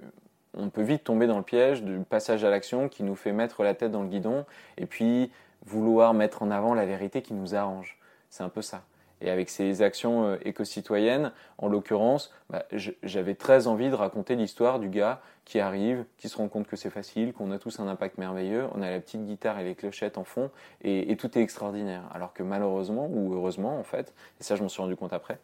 on 0.56 0.68
peut 0.68 0.82
vite 0.82 1.02
tomber 1.02 1.26
dans 1.26 1.36
le 1.36 1.42
piège 1.42 1.82
du 1.82 1.98
passage 2.08 2.44
à 2.44 2.50
l'action 2.50 2.88
qui 2.88 3.02
nous 3.02 3.16
fait 3.16 3.32
mettre 3.32 3.64
la 3.64 3.74
tête 3.74 3.90
dans 3.90 4.02
le 4.02 4.08
guidon 4.08 4.46
et 4.78 4.86
puis 4.86 5.32
vouloir 5.66 6.14
mettre 6.14 6.44
en 6.44 6.52
avant 6.52 6.74
la 6.74 6.86
vérité 6.86 7.22
qui 7.22 7.34
nous 7.34 7.56
arrange. 7.56 7.98
C'est 8.30 8.44
un 8.44 8.48
peu 8.48 8.62
ça. 8.62 8.84
Et 9.20 9.30
avec 9.30 9.50
ces 9.50 9.82
actions 9.82 10.26
euh, 10.26 10.36
éco-citoyennes, 10.44 11.32
en 11.58 11.66
l'occurrence, 11.66 12.32
bah, 12.50 12.64
j'avais 13.02 13.34
très 13.34 13.66
envie 13.66 13.90
de 13.90 13.96
raconter 13.96 14.36
l'histoire 14.36 14.78
du 14.78 14.88
gars 14.88 15.20
qui 15.44 15.58
arrive, 15.58 16.04
qui 16.18 16.28
se 16.28 16.36
rend 16.36 16.46
compte 16.46 16.68
que 16.68 16.76
c'est 16.76 16.90
facile, 16.90 17.32
qu'on 17.32 17.50
a 17.50 17.58
tous 17.58 17.80
un 17.80 17.88
impact 17.88 18.18
merveilleux, 18.18 18.68
on 18.76 18.80
a 18.80 18.90
la 18.90 19.00
petite 19.00 19.24
guitare 19.24 19.58
et 19.58 19.64
les 19.64 19.74
clochettes 19.74 20.18
en 20.18 20.24
fond, 20.24 20.52
et, 20.82 21.10
et 21.10 21.16
tout 21.16 21.36
est 21.36 21.42
extraordinaire. 21.42 22.04
Alors 22.14 22.32
que 22.32 22.44
malheureusement, 22.44 23.08
ou 23.12 23.34
heureusement 23.34 23.76
en 23.76 23.82
fait, 23.82 24.14
et 24.40 24.44
ça 24.44 24.54
je 24.54 24.62
m'en 24.62 24.68
suis 24.68 24.82
rendu 24.82 24.94
compte 24.94 25.12
après, 25.12 25.38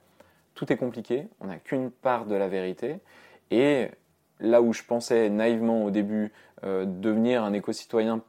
tout 0.54 0.72
est 0.72 0.76
compliqué, 0.76 1.26
on 1.40 1.48
n'a 1.48 1.56
qu'une 1.56 1.90
part 1.90 2.26
de 2.26 2.36
la 2.36 2.46
vérité, 2.46 3.00
et 3.50 3.88
là 4.40 4.62
où 4.62 4.72
je 4.72 4.82
pensais 4.82 5.30
naïvement 5.30 5.84
au 5.84 5.90
début 5.90 6.32
euh, 6.64 6.84
devenir 6.86 7.42
un 7.44 7.52
éco-citoyen 7.52 8.22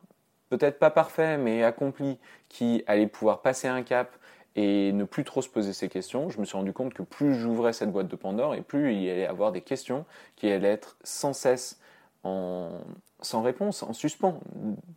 peut-être 0.50 0.80
pas 0.80 0.90
parfait, 0.90 1.38
mais 1.38 1.64
accompli, 1.64 2.18
qui 2.48 2.84
allait 2.88 3.08
pouvoir 3.08 3.42
passer 3.42 3.68
un 3.68 3.84
cap 3.84 4.16
et 4.56 4.92
ne 4.92 5.04
plus 5.04 5.24
trop 5.24 5.42
se 5.42 5.50
poser 5.50 5.74
ces 5.74 5.90
questions, 5.90 6.30
je 6.30 6.40
me 6.40 6.46
suis 6.46 6.58
rendu 6.58 6.74
compte 6.74 6.94
que 6.94 7.04
plus 7.04 7.36
j'ouvrais 7.36 7.72
cette 7.72 7.92
boîte 7.92 8.08
de 8.08 8.16
Pandore 8.16 8.56
et 8.56 8.62
plus 8.62 8.94
il 8.94 9.04
y 9.04 9.10
allait 9.10 9.28
avoir 9.28 9.52
des 9.52 9.62
questions 9.62 10.06
qui 10.36 10.52
allaient 10.52 10.72
être 10.72 10.98
sans 11.04 11.34
cesse 11.34 11.80
sans 12.24 13.42
réponse, 13.42 13.84
en 13.84 13.94
suspens, 13.94 14.40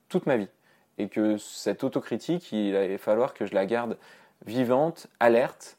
toute 0.08 0.26
ma 0.26 0.36
vie. 0.36 0.48
Et 0.98 1.08
que 1.08 1.36
cette 1.38 1.84
autocritique, 1.84 2.52
il 2.52 2.76
allait 2.76 2.98
falloir 2.98 3.32
que 3.34 3.46
je 3.46 3.54
la 3.54 3.64
garde 3.64 3.96
vivante, 4.44 5.06
alerte, 5.20 5.78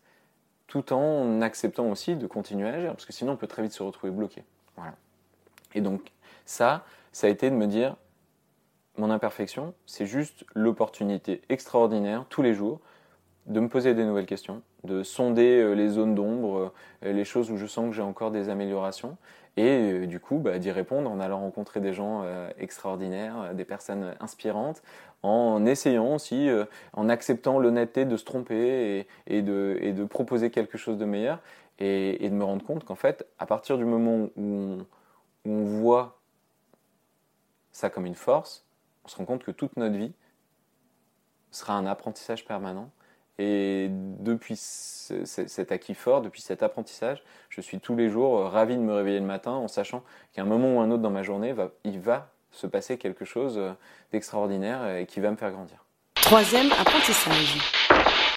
tout 0.74 0.92
en 0.92 1.42
acceptant 1.42 1.88
aussi 1.92 2.16
de 2.16 2.26
continuer 2.26 2.68
à 2.68 2.74
agir, 2.74 2.94
parce 2.94 3.06
que 3.06 3.14
sinon 3.14 3.34
on 3.34 3.36
peut 3.36 3.46
très 3.46 3.62
vite 3.62 3.74
se 3.74 3.84
retrouver 3.84 4.12
bloqué. 4.12 4.44
Voilà. 4.76 4.96
Et 5.76 5.82
donc 5.82 6.12
ça, 6.48 6.84
ça 7.12 7.28
a 7.28 7.30
été 7.30 7.52
de 7.52 7.56
me 7.56 7.68
dire, 7.68 7.96
mon 8.98 9.12
imperfection, 9.12 9.76
c'est 9.86 10.08
juste 10.08 10.46
l'opportunité 10.56 11.44
extraordinaire 11.50 12.26
tous 12.28 12.42
les 12.42 12.56
jours 12.56 12.80
de 13.46 13.60
me 13.60 13.70
poser 13.70 13.94
des 13.94 14.04
nouvelles 14.04 14.26
questions, 14.26 14.64
de 14.84 15.04
sonder 15.04 15.62
euh, 15.62 15.74
les 15.74 15.90
zones 15.90 16.16
d'ombre, 16.16 16.74
euh, 17.04 17.14
les 17.14 17.26
choses 17.26 17.52
où 17.52 17.58
je 17.58 17.68
sens 17.68 17.90
que 17.90 17.96
j'ai 17.96 18.02
encore 18.02 18.32
des 18.32 18.50
améliorations, 18.50 19.18
et 19.58 19.92
euh, 19.92 20.08
du 20.08 20.20
coup 20.20 20.38
bah, 20.40 20.60
d'y 20.60 20.72
répondre 20.72 21.10
en 21.10 21.20
allant 21.20 21.40
rencontrer 21.40 21.80
des 21.80 21.94
gens 21.94 22.26
extraordinaires, 22.58 23.54
des 23.54 23.66
personnes 23.66 24.16
inspirantes, 24.20 24.82
en 25.22 25.66
essayant 25.66 26.16
aussi, 26.16 26.50
en 26.94 27.08
acceptant 27.08 27.60
l'honnêteté 27.60 28.06
de 28.06 28.18
se 28.18 28.26
tromper 28.26 29.08
et, 29.28 29.42
de, 29.42 30.06
proposer 30.06 30.52
quelque 30.52 30.78
chose 30.78 30.98
de 30.98 31.06
meilleur, 31.06 31.40
et, 31.80 32.30
de 32.30 32.36
me 32.36 32.44
rendre 32.44 32.66
compte 32.66 32.84
qu'en 32.84 32.96
fait, 32.96 33.26
à 33.40 33.46
partir 33.46 33.78
du 33.78 33.86
moment 33.86 34.30
où 34.36 34.80
on 35.46 35.64
voit 35.64 36.20
ça 37.72 37.90
comme 37.90 38.06
une 38.06 38.16
force, 38.16 38.66
on 39.06 39.08
se 39.08 39.18
rend 39.18 39.26
compte 39.26 39.44
que 39.44 39.52
toute 39.52 39.76
notre 39.78 39.96
vie 39.96 40.14
sera 41.52 41.74
un 41.74 41.86
apprentissage 41.86 42.46
permanent. 42.46 42.90
Et 43.40 43.88
depuis 43.90 44.56
cet 44.56 45.72
acquis 45.72 45.96
fort, 45.96 46.22
depuis 46.22 46.42
cet 46.42 46.62
apprentissage, 46.62 47.24
je 47.50 47.62
suis 47.62 47.80
tous 47.80 47.96
les 47.96 48.10
jours 48.10 48.44
ravi 48.50 48.76
de 48.76 48.82
me 48.82 48.94
réveiller 48.94 49.20
le 49.20 49.26
matin 49.26 49.52
en 49.52 49.68
sachant 49.68 50.04
qu'à 50.34 50.44
un 50.44 50.46
moment 50.46 50.78
ou 50.78 50.80
un 50.80 50.92
autre 50.92 51.02
dans 51.02 51.10
ma 51.10 51.24
journée, 51.24 51.56
il 51.84 52.00
va 52.00 52.32
se 52.52 52.68
passer 52.68 52.98
quelque 52.98 53.26
chose 53.26 53.60
d'extraordinaire 54.12 54.98
et 54.98 55.08
qui 55.08 55.20
va 55.20 55.32
me 55.32 55.36
faire 55.36 55.52
grandir. 55.52 55.84
Troisième 56.16 56.72
apprentissage. 56.72 57.58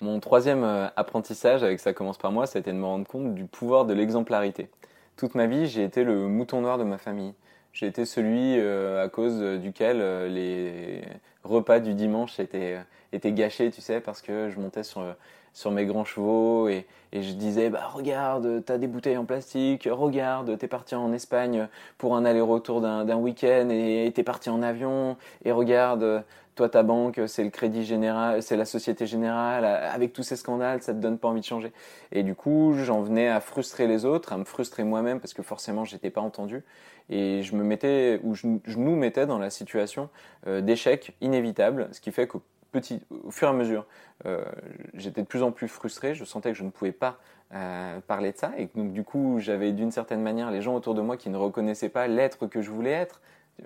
Mon 0.03 0.21
troisième 0.21 0.65
euh, 0.65 0.89
apprentissage, 0.97 1.63
avec 1.63 1.81
ça 1.81 1.95
commence 1.95 2.19
par 2.19 2.31
moi, 2.31 2.47
c'était 2.47 2.73
de 2.73 2.77
me 2.77 2.85
rendre 2.85 3.07
compte 3.07 3.35
du 3.35 3.47
pouvoir 3.47 3.87
de 3.87 3.95
l'exemplarité. 3.95 4.69
Toute 5.17 5.35
ma 5.35 5.47
vie, 5.47 5.67
j'ai 5.67 5.85
été 5.85 6.05
le 6.05 6.29
mouton 6.29 6.61
noir 6.61 6.77
de 6.77 6.85
ma 6.85 6.99
famille. 6.99 7.33
J'ai 7.77 7.89
été 7.89 8.07
celui 8.07 8.59
euh, 8.59 9.05
à 9.05 9.11
cause 9.11 9.39
duquel 9.61 9.99
euh, 10.01 10.29
les 10.31 11.03
repas 11.45 11.79
du 11.79 11.93
dimanche 11.93 12.41
étaient, 12.41 12.79
étaient 13.13 13.33
gâchés, 13.33 13.71
tu 13.71 13.83
sais, 13.83 14.01
parce 14.01 14.23
que 14.23 14.49
je 14.49 14.59
montais 14.59 14.83
sur, 14.83 15.05
mes 15.71 15.85
grands 15.85 16.07
chevaux 16.07 16.69
et, 16.69 16.87
et 17.13 17.23
je 17.23 17.35
disais 17.35 17.69
bah 17.69 17.87
regarde 17.93 18.63
t'as 18.65 18.79
des 18.79 18.87
bouteilles 18.87 19.17
en 19.17 19.25
plastique 19.25 19.89
regarde 19.91 20.57
t'es 20.59 20.69
parti 20.69 20.95
en 20.95 21.13
Espagne 21.15 21.69
pour 21.97 22.15
un 22.15 22.27
aller-retour 22.27 22.83
d'un 22.83 23.17
week-end 23.17 23.69
et 23.71 24.13
t'es 24.15 24.23
parti 24.23 24.51
en 24.51 24.63
avion 24.63 25.17
et 25.47 25.53
regarde 25.53 26.25
toi 26.57 26.69
ta 26.69 26.83
banque 26.83 27.21
c'est 27.27 27.45
le 27.45 27.51
crédit 27.51 27.85
général 27.85 28.43
c'est 28.43 28.57
la 28.57 28.65
société 28.65 29.07
générale 29.07 29.65
avec 29.65 30.13
tous 30.13 30.25
ces 30.25 30.37
scandales 30.37 30.83
ça 30.83 30.93
te 30.93 30.99
donne 30.99 31.19
pas 31.19 31.29
envie 31.29 31.41
de 31.41 31.47
changer. 31.47 31.73
Et 32.11 32.23
du 32.23 32.35
coup 32.35 32.75
j'en 32.83 33.03
venais 33.03 33.29
à 33.29 33.41
frustrer 33.41 33.87
les 33.87 34.05
autres 34.05 34.33
à 34.33 34.39
me 34.39 34.45
frustrer 34.45 34.83
moi-même 34.83 35.21
parce 35.21 35.35
que 35.35 35.43
forcément 35.43 35.85
j'étais 35.85 36.11
pas 36.11 36.23
entendu. 36.23 36.65
Et 37.09 37.43
je 37.43 37.55
me 37.55 37.63
mettais 37.63 38.19
ou 38.25 38.35
je, 38.35 38.47
nous 38.47 38.97
mettais 38.97 39.27
dans 39.27 39.39
la 39.39 39.51
situation 39.51 40.09
euh, 40.49 40.61
d'échec 40.61 41.15
inévitable 41.21 41.89
ce 41.93 42.01
qui 42.01 42.11
fait 42.11 42.27
qu'au 42.27 42.43
petit 42.73 43.03
au 43.25 43.31
fur 43.31 43.49
et 43.49 43.51
à 43.51 43.55
mesure 43.55 43.87
euh, 44.25 44.45
j'étais 44.95 45.23
de 45.23 45.27
plus 45.27 45.43
en 45.43 45.53
plus 45.53 45.69
frustré 45.69 46.15
je 46.15 46.25
sentais 46.25 46.51
que 46.51 46.59
je 46.59 46.65
ne 46.65 46.71
pouvais 46.71 46.93
pas 46.93 47.19
euh, 47.55 48.01
parler 48.01 48.33
de 48.33 48.39
ça. 48.39 48.53
Et 48.57 48.69
donc 48.75 48.93
du 48.93 49.05
coup 49.05 49.37
j'avais 49.39 49.73
d'une 49.73 49.93
certaine 49.93 50.23
manière 50.23 50.51
les 50.51 50.63
gens 50.63 50.75
autour 50.75 50.95
de 50.95 51.03
moi 51.03 51.19
qui 51.19 51.29
ne 51.29 51.37
reconnaissaient 51.37 51.91
pas 51.91 52.09
l'être 52.09 52.47
que 52.47 52.63
je 52.63 52.71
voulais 52.71 52.91
être 52.91 53.21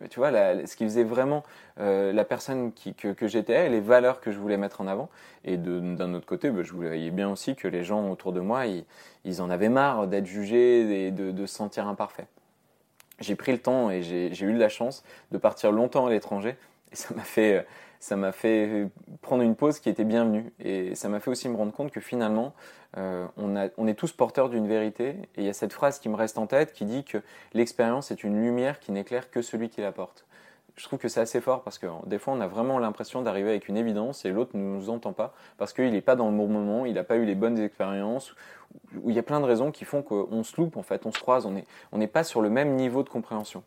tu 0.08 0.18
vois, 0.18 0.30
ce 0.30 0.76
qui 0.76 0.84
faisait 0.84 1.04
vraiment 1.04 1.42
euh, 1.78 2.12
la 2.12 2.24
personne 2.24 2.72
que, 2.72 3.26
j'étais, 3.26 3.68
les 3.68 3.80
valeurs 3.80 4.20
que 4.20 4.30
je 4.30 4.38
voulais 4.38 4.56
mettre 4.56 4.80
en 4.80 4.86
avant. 4.86 5.08
Et 5.44 5.56
d'un 5.56 6.14
autre 6.14 6.26
côté, 6.26 6.50
bah, 6.50 6.62
je 6.62 6.72
voyais 6.72 7.10
bien 7.10 7.30
aussi 7.30 7.56
que 7.56 7.68
les 7.68 7.84
gens 7.84 8.10
autour 8.10 8.32
de 8.32 8.40
moi, 8.40 8.64
ils, 8.66 9.42
en 9.42 9.50
avaient 9.50 9.68
marre 9.68 10.06
d'être 10.06 10.26
jugés 10.26 11.06
et 11.06 11.10
de, 11.10 11.46
se 11.46 11.54
sentir 11.54 11.88
imparfaits. 11.88 12.26
J'ai 13.20 13.34
pris 13.34 13.52
le 13.52 13.58
temps 13.58 13.90
et 13.90 14.02
j'ai 14.02 14.44
eu 14.44 14.52
de 14.52 14.58
la 14.60 14.68
chance 14.68 15.04
de 15.32 15.38
partir 15.38 15.72
longtemps 15.72 16.06
à 16.06 16.10
l'étranger. 16.10 16.56
Et 16.92 16.96
ça 16.96 17.14
m'a 17.14 17.22
fait, 17.22 17.66
ça 18.00 18.16
m'a 18.16 18.32
fait 18.32 18.88
prendre 19.20 19.42
une 19.42 19.54
pause 19.54 19.78
qui 19.78 19.90
était 19.90 20.04
bienvenue. 20.04 20.52
Et 20.58 20.94
ça 20.94 21.08
m'a 21.10 21.20
fait 21.20 21.30
aussi 21.30 21.48
me 21.48 21.56
rendre 21.56 21.72
compte 21.72 21.92
que 21.92 22.00
finalement, 22.00 22.54
euh, 22.96 23.26
on, 23.36 23.86
est 23.86 23.94
tous 23.94 24.12
porteurs 24.12 24.48
d'une 24.48 24.66
vérité. 24.66 25.10
Et 25.36 25.42
il 25.42 25.44
y 25.44 25.50
a 25.50 25.52
cette 25.52 25.74
phrase 25.74 25.98
qui 25.98 26.08
me 26.08 26.16
reste 26.16 26.38
en 26.38 26.46
tête 26.46 26.72
qui 26.72 26.86
dit 26.86 27.04
que 27.04 27.18
l'expérience 27.52 28.10
est 28.10 28.24
une 28.24 28.40
lumière 28.40 28.80
qui 28.80 28.90
n'éclaire 28.90 29.30
que 29.30 29.42
celui 29.42 29.68
qui 29.68 29.82
la 29.82 29.92
porte. 29.92 30.24
Je 30.76 30.84
trouve 30.84 30.98
que 30.98 31.08
c'est 31.08 31.20
assez 31.20 31.42
fort 31.42 31.62
parce 31.62 31.78
que 31.78 31.86
des 32.06 32.18
fois 32.18 32.32
on 32.32 32.40
a 32.40 32.46
vraiment 32.46 32.78
l'impression 32.78 33.20
d'arriver 33.20 33.50
avec 33.50 33.68
une 33.68 33.76
évidence 33.76 34.24
et 34.24 34.30
l'autre 34.30 34.56
ne 34.56 34.62
nous 34.62 34.88
entend 34.88 35.12
pas 35.12 35.34
parce 35.58 35.74
qu'il 35.74 35.90
n'est 35.90 36.00
pas 36.00 36.16
dans 36.16 36.30
le 36.30 36.36
bon 36.36 36.46
moment, 36.46 36.86
il 36.86 36.94
n'a 36.94 37.04
pas 37.04 37.16
eu 37.16 37.26
les 37.26 37.34
bonnes 37.34 37.58
expériences, 37.58 38.34
où 39.02 39.10
il 39.10 39.16
y 39.16 39.18
a 39.18 39.22
plein 39.22 39.40
de 39.40 39.44
raisons 39.44 39.72
qui 39.72 39.84
font 39.84 40.00
qu'on 40.00 40.42
se 40.42 40.58
loupe 40.58 40.78
en 40.78 40.82
fait, 40.82 41.04
on 41.04 41.12
se 41.12 41.20
croise, 41.20 41.44
on 41.44 41.98
n'est 41.98 42.06
pas 42.06 42.24
sur 42.24 42.40
le 42.40 42.48
même 42.48 42.76
niveau 42.76 43.02
de 43.02 43.10
compréhension. 43.10 43.62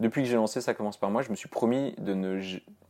Depuis 0.00 0.22
que 0.22 0.28
j'ai 0.28 0.36
lancé 0.36 0.60
Ça 0.60 0.74
commence 0.74 0.96
par 0.96 1.10
moi, 1.10 1.22
je 1.22 1.30
me 1.30 1.36
suis 1.36 1.48
promis 1.48 1.94
de 1.98 2.14
ne 2.14 2.40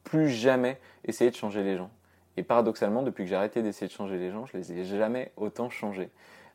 plus 0.04 0.30
jamais 0.30 0.80
essayer 1.04 1.30
de 1.30 1.36
changer 1.36 1.62
les 1.62 1.76
gens. 1.76 1.90
Et 2.36 2.42
paradoxalement, 2.42 3.02
depuis 3.02 3.24
que 3.24 3.30
j'ai 3.30 3.36
arrêté 3.36 3.62
d'essayer 3.62 3.88
de 3.88 3.92
changer 3.92 4.16
les 4.16 4.30
gens, 4.30 4.46
je 4.46 4.56
les 4.56 4.72
ai 4.72 4.84
jamais 4.84 5.32
autant 5.36 5.68
changés. 5.68 6.10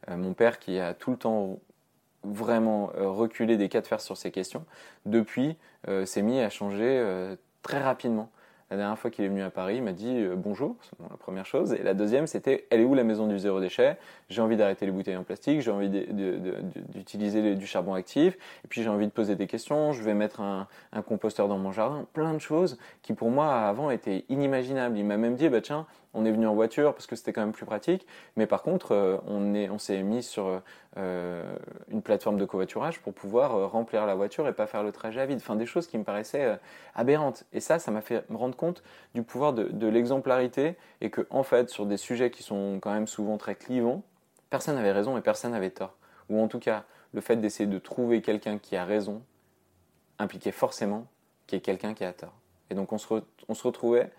Euh, 0.09 0.17
mon 0.17 0.33
père, 0.33 0.57
qui 0.57 0.79
a 0.79 0.93
tout 0.93 1.11
le 1.11 1.17
temps 1.17 1.59
vraiment 2.23 2.91
euh, 2.95 3.09
reculé 3.09 3.57
des 3.57 3.69
cas 3.69 3.81
de 3.81 3.87
fer 3.87 4.01
sur 4.01 4.17
ces 4.17 4.31
questions, 4.31 4.65
depuis, 5.05 5.57
euh, 5.87 6.05
s'est 6.05 6.21
mis 6.21 6.39
à 6.39 6.49
changer 6.49 7.35
très 7.61 7.79
rapidement. 7.79 8.29
La 8.71 8.77
dernière 8.77 8.97
fois 8.97 9.11
qu'il 9.11 9.23
est 9.23 9.27
venu 9.27 9.43
à 9.43 9.51
Paris, 9.51 9.75
il 9.77 9.83
m'a 9.83 9.91
dit 9.91 10.09
euh, 10.09 10.35
bonjour, 10.35 10.75
c'est 10.81 10.97
la 10.99 11.17
première 11.17 11.45
chose. 11.45 11.73
Et 11.73 11.83
la 11.83 11.93
deuxième, 11.93 12.25
c'était 12.25 12.65
elle 12.71 12.81
est 12.81 12.83
où 12.83 12.95
la 12.95 13.03
maison 13.03 13.27
du 13.27 13.37
zéro 13.37 13.59
déchet? 13.59 13.97
J'ai 14.29 14.41
envie 14.41 14.57
d'arrêter 14.57 14.87
les 14.87 14.91
bouteilles 14.91 15.17
en 15.17 15.23
plastique, 15.23 15.61
j'ai 15.61 15.69
envie 15.69 15.89
d'utiliser 15.89 17.53
du 17.53 17.67
charbon 17.67 17.93
actif, 17.93 18.33
et 18.63 18.67
puis 18.67 18.81
j'ai 18.81 18.89
envie 18.89 19.05
de 19.05 19.11
poser 19.11 19.35
des 19.35 19.45
questions, 19.45 19.93
je 19.93 20.01
vais 20.01 20.15
mettre 20.15 20.41
un, 20.41 20.67
composteur 21.03 21.47
dans 21.47 21.59
mon 21.59 21.71
jardin, 21.71 22.07
plein 22.13 22.33
de 22.33 22.39
choses 22.39 22.79
qui 23.03 23.13
pour 23.13 23.29
moi 23.29 23.53
avant 23.53 23.91
étaient 23.91 24.25
inimaginables. 24.29 24.97
Il 24.97 25.05
m'a 25.05 25.17
même 25.17 25.35
dit 25.35 25.47
bah 25.47 25.61
tiens, 25.61 25.85
on 26.15 26.25
est 26.25 26.31
venu 26.31 26.47
en 26.47 26.55
voiture 26.55 26.93
parce 26.93 27.07
que 27.07 27.15
c'était 27.15 27.33
quand 27.33 27.41
même 27.41 27.51
plus 27.51 27.65
pratique, 27.65 28.07
mais 28.35 28.47
par 28.47 28.63
contre, 28.63 28.93
euh, 28.93 29.17
on 29.27 29.53
est, 29.53 29.69
on 29.69 29.77
s'est 29.77 30.01
mis 30.01 30.23
sur 30.23 30.61
euh, 30.97 31.55
une 31.89 32.01
plateforme 32.01 32.37
de 32.37 32.45
covoiturage 32.45 32.99
pour 33.01 33.13
pouvoir 33.13 33.69
remplir 33.69 34.05
la 34.05 34.15
voiture 34.15 34.47
et 34.47 34.53
pas 34.53 34.65
faire 34.65 34.83
le 34.83 34.91
trajet 34.91 35.21
à 35.21 35.25
vide. 35.25 35.37
Enfin, 35.37 35.55
des 35.55 35.65
choses 35.65 35.87
qui 35.87 35.97
me 35.97 36.03
paraissaient 36.03 36.57
aberrantes. 36.95 37.43
Et 37.53 37.59
ça, 37.59 37.79
ça 37.79 37.91
m'a 37.91 38.01
fait 38.01 38.27
me 38.29 38.37
rendre 38.37 38.55
compte 38.55 38.81
du 39.13 39.23
pouvoir 39.23 39.53
de, 39.53 39.87
l'exemplarité 39.87 40.77
et 41.01 41.09
que, 41.09 41.27
en 41.29 41.43
fait, 41.43 41.69
sur 41.69 41.85
des 41.85 41.97
sujets 41.97 42.31
qui 42.31 42.43
sont 42.43 42.79
quand 42.81 42.93
même 42.93 43.07
souvent 43.07 43.37
très 43.37 43.55
clivants, 43.55 44.03
personne 44.49 44.75
n'avait 44.75 44.91
raison 44.91 45.17
et 45.17 45.21
personne 45.21 45.51
n'avait 45.51 45.69
tort. 45.69 45.95
Ou 46.29 46.41
en 46.41 46.47
tout 46.47 46.59
cas, 46.59 46.85
le 47.13 47.21
fait 47.21 47.35
d'essayer 47.35 47.67
de 47.67 47.79
trouver 47.79 48.21
quelqu'un 48.21 48.57
qui 48.57 48.75
a 48.75 48.85
raison 48.85 49.21
impliquait 50.17 50.51
forcément 50.51 51.07
qu'il 51.45 51.57
y 51.57 51.59
ait 51.59 51.61
quelqu'un 51.61 51.93
qui 51.93 52.03
a 52.03 52.13
tort. 52.13 52.33
Et 52.69 52.75
donc, 52.75 52.91
on 52.93 52.97
se 52.97 53.63
retrouvait 53.63 54.11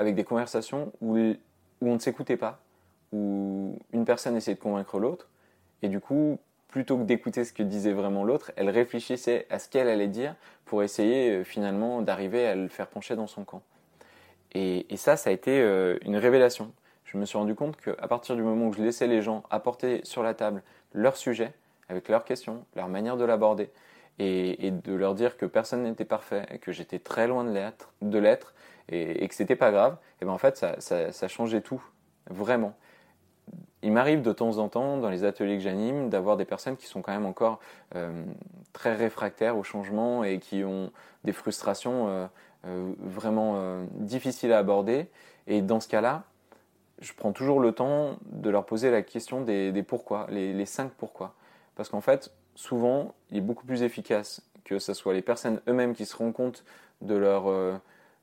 avec 0.00 0.14
des 0.14 0.24
conversations 0.24 0.92
où, 1.02 1.18
où 1.18 1.34
on 1.82 1.94
ne 1.94 1.98
s'écoutait 1.98 2.38
pas, 2.38 2.58
où 3.12 3.78
une 3.92 4.06
personne 4.06 4.34
essayait 4.34 4.54
de 4.54 4.60
convaincre 4.60 4.98
l'autre, 4.98 5.28
et 5.82 5.88
du 5.88 6.00
coup, 6.00 6.38
plutôt 6.68 6.96
que 6.96 7.02
d'écouter 7.02 7.44
ce 7.44 7.52
que 7.52 7.62
disait 7.62 7.92
vraiment 7.92 8.24
l'autre, 8.24 8.50
elle 8.56 8.70
réfléchissait 8.70 9.46
à 9.50 9.58
ce 9.58 9.68
qu'elle 9.68 9.88
allait 9.88 10.08
dire 10.08 10.36
pour 10.64 10.82
essayer 10.82 11.30
euh, 11.32 11.44
finalement 11.44 12.00
d'arriver 12.00 12.46
à 12.46 12.54
le 12.54 12.68
faire 12.68 12.86
pencher 12.86 13.14
dans 13.14 13.26
son 13.26 13.44
camp. 13.44 13.62
Et, 14.52 14.86
ça, 14.96 15.18
ça 15.18 15.28
a 15.28 15.32
été 15.34 15.60
euh, 15.60 15.98
une 16.02 16.16
révélation. 16.16 16.72
Je 17.04 17.18
me 17.18 17.26
suis 17.26 17.36
rendu 17.36 17.54
compte 17.54 17.76
qu'à 17.76 18.08
partir 18.08 18.36
du 18.36 18.42
moment 18.42 18.68
où 18.68 18.72
je 18.72 18.82
laissais 18.82 19.06
les 19.06 19.20
gens 19.20 19.42
apporter 19.50 20.00
sur 20.04 20.22
la 20.22 20.32
table 20.32 20.62
leur 20.94 21.16
sujet, 21.16 21.52
avec 21.90 22.08
leurs 22.08 22.24
questions, 22.24 22.64
leur 22.74 22.88
manière 22.88 23.18
de 23.18 23.24
l'aborder, 23.24 23.70
et, 24.18 24.70
de 24.70 24.94
leur 24.94 25.14
dire 25.14 25.36
que 25.36 25.46
personne 25.46 25.82
n'était 25.82 26.04
parfait, 26.04 26.58
que 26.62 26.72
j'étais 26.72 26.98
très 26.98 27.26
loin 27.26 27.44
de 27.44 28.18
l'être, 28.18 28.54
l'être, 28.88 29.22
et, 29.22 29.28
que 29.28 29.34
c'était 29.34 29.56
pas 29.56 29.70
grave, 29.70 29.96
et 30.20 30.24
ben 30.24 30.32
en 30.32 30.38
fait, 30.38 30.56
ça, 30.78 31.28
changeait 31.28 31.60
tout, 31.60 31.82
vraiment 32.28 32.74
il 33.82 33.92
m'arrive 33.92 34.22
de 34.22 34.32
temps 34.32 34.58
en 34.58 34.68
temps, 34.68 34.98
dans 34.98 35.08
les 35.08 35.24
ateliers 35.24 35.56
que 35.56 35.62
j'anime, 35.62 36.10
d'avoir 36.10 36.36
des 36.36 36.44
personnes 36.44 36.76
qui 36.76 36.86
sont 36.86 37.00
quand 37.00 37.12
même 37.12 37.26
encore 37.26 37.60
euh, 37.94 38.24
très 38.72 38.94
réfractaires 38.94 39.56
au 39.56 39.62
changement 39.62 40.22
et 40.22 40.38
qui 40.38 40.64
ont 40.64 40.92
des 41.24 41.32
frustrations 41.32 42.08
euh, 42.08 42.26
euh, 42.66 42.92
vraiment 42.98 43.82
difficiles 43.94 44.52
à 44.52 44.58
aborder. 44.58 45.08
Et 45.46 45.62
dans 45.62 45.80
ce 45.80 45.88
cas-là, 45.88 46.24
je 47.00 47.12
prends 47.14 47.32
toujours 47.32 47.60
le 47.60 47.72
temps 47.72 48.18
de 48.26 48.50
leur 48.50 48.66
poser 48.66 48.90
la 48.90 49.00
question 49.02 49.40
des, 49.40 49.84
pourquoi, 49.86 50.26
les, 50.28 50.66
cinq 50.66 50.90
pourquoi. 50.92 51.34
Parce 51.74 51.88
qu'en 51.88 52.02
fait, 52.02 52.30
souvent, 52.54 53.14
il 53.30 53.38
est 53.38 53.42
beaucoup 53.42 53.64
plus 53.64 53.82
efficace 53.82 54.42
que 54.64 54.78
ce 54.78 54.92
soit 54.92 55.14
les 55.14 55.22
personnes 55.22 55.60
eux-mêmes 55.68 55.94
qui 55.94 56.04
se 56.04 56.14
rendent 56.14 56.34
compte 56.34 56.64
de 57.00 57.14
leur 57.14 57.46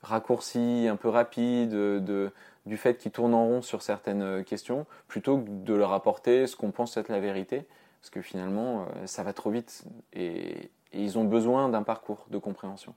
raccourcis 0.07 0.87
un 0.89 0.95
peu 0.95 1.09
rapide, 1.09 1.69
de, 1.69 2.31
du 2.65 2.77
fait 2.77 2.97
qu'ils 2.97 3.11
tournent 3.11 3.33
en 3.33 3.45
rond 3.45 3.61
sur 3.61 3.81
certaines 3.81 4.21
euh, 4.21 4.43
questions, 4.43 4.85
plutôt 5.07 5.39
que 5.39 5.49
de 5.49 5.73
leur 5.73 5.93
apporter 5.93 6.47
ce 6.47 6.55
qu'on 6.55 6.71
pense 6.71 6.97
être 6.97 7.09
la 7.09 7.19
vérité, 7.19 7.65
parce 8.01 8.09
que 8.09 8.21
finalement, 8.21 8.81
euh, 8.81 9.05
ça 9.07 9.23
va 9.23 9.33
trop 9.33 9.49
vite 9.49 9.83
et, 10.13 10.69
ils 10.93 11.19
ont 11.19 11.25
besoin 11.25 11.67
d'un 11.67 11.83
parcours 11.83 12.25
de 12.31 12.37
compréhension. 12.37 12.95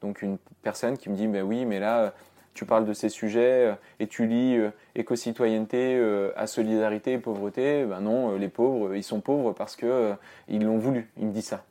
Donc 0.00 0.22
une 0.22 0.38
personne 0.62 0.96
qui 0.96 1.10
me 1.10 1.16
dit, 1.16 1.26
ben 1.26 1.42
oui, 1.42 1.64
mais 1.64 1.80
là, 1.80 2.14
tu 2.54 2.64
parles 2.64 2.86
de 2.86 2.92
ces 2.92 3.08
sujets 3.08 3.76
et 3.98 4.06
tu 4.06 4.28
lis 4.28 4.58
éco-citoyenneté 4.94 6.00
à 6.36 6.46
solidarité 6.46 7.14
et 7.14 7.18
pauvreté, 7.18 7.84
ben 7.84 8.00
non, 8.00 8.36
les 8.36 8.48
pauvres, 8.48 8.94
ils 8.94 9.02
sont 9.02 9.20
pauvres 9.20 9.52
parce 9.52 9.74
qu'ils 9.74 10.16
ils 10.48 10.62
l'ont 10.64 10.78
voulu, 10.78 11.10
il 11.18 11.26
me 11.26 11.32
dit 11.32 11.42
ça. 11.42 11.64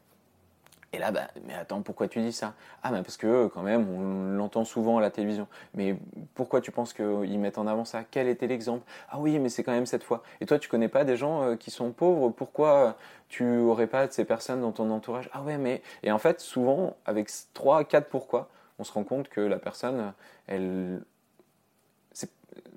Et 0.93 0.99
là, 0.99 1.11
bah, 1.11 1.27
mais 1.47 1.53
attends, 1.53 1.81
pourquoi 1.81 2.09
tu 2.09 2.19
dis 2.19 2.33
ça? 2.33 2.53
Ah, 2.83 2.91
bah 2.91 3.01
parce 3.01 3.15
que 3.15 3.47
quand 3.47 3.61
même, 3.61 3.87
on 3.89 4.35
l'entend 4.35 4.65
souvent 4.65 4.97
à 4.97 5.01
la 5.01 5.09
télévision. 5.09 5.47
Mais 5.73 5.95
pourquoi 6.35 6.59
tu 6.59 6.71
penses 6.71 6.91
qu'ils 6.93 7.39
mettent 7.39 7.57
en 7.57 7.65
avant 7.65 7.85
ça? 7.85 8.03
Quel 8.03 8.27
était 8.27 8.47
l'exemple? 8.47 8.83
Ah 9.09 9.17
oui, 9.19 9.39
mais 9.39 9.47
c'est 9.47 9.63
quand 9.63 9.71
même 9.71 9.85
cette 9.85 10.03
fois. 10.03 10.21
Et 10.41 10.45
toi, 10.45 10.59
tu 10.59 10.67
connais 10.67 10.89
pas 10.89 11.05
des 11.05 11.15
gens 11.15 11.43
euh, 11.43 11.55
qui 11.55 11.71
sont 11.71 11.91
pauvres? 11.91 12.29
Pourquoi 12.29 12.97
tu 13.29 13.59
aurais 13.59 13.87
pas 13.87 14.05
de 14.05 14.11
ces 14.11 14.25
personnes 14.25 14.61
dans 14.61 14.73
ton 14.73 14.91
entourage? 14.91 15.29
Ah 15.31 15.41
ouais, 15.43 15.57
mais 15.57 15.81
et 16.03 16.11
en 16.11 16.19
fait, 16.19 16.41
souvent, 16.41 16.97
avec 17.05 17.29
trois, 17.53 17.85
quatre 17.85 18.09
pourquoi, 18.09 18.49
on 18.77 18.83
se 18.83 18.91
rend 18.91 19.05
compte 19.05 19.29
que 19.29 19.39
la 19.39 19.59
personne, 19.59 20.13
elle 20.47 21.01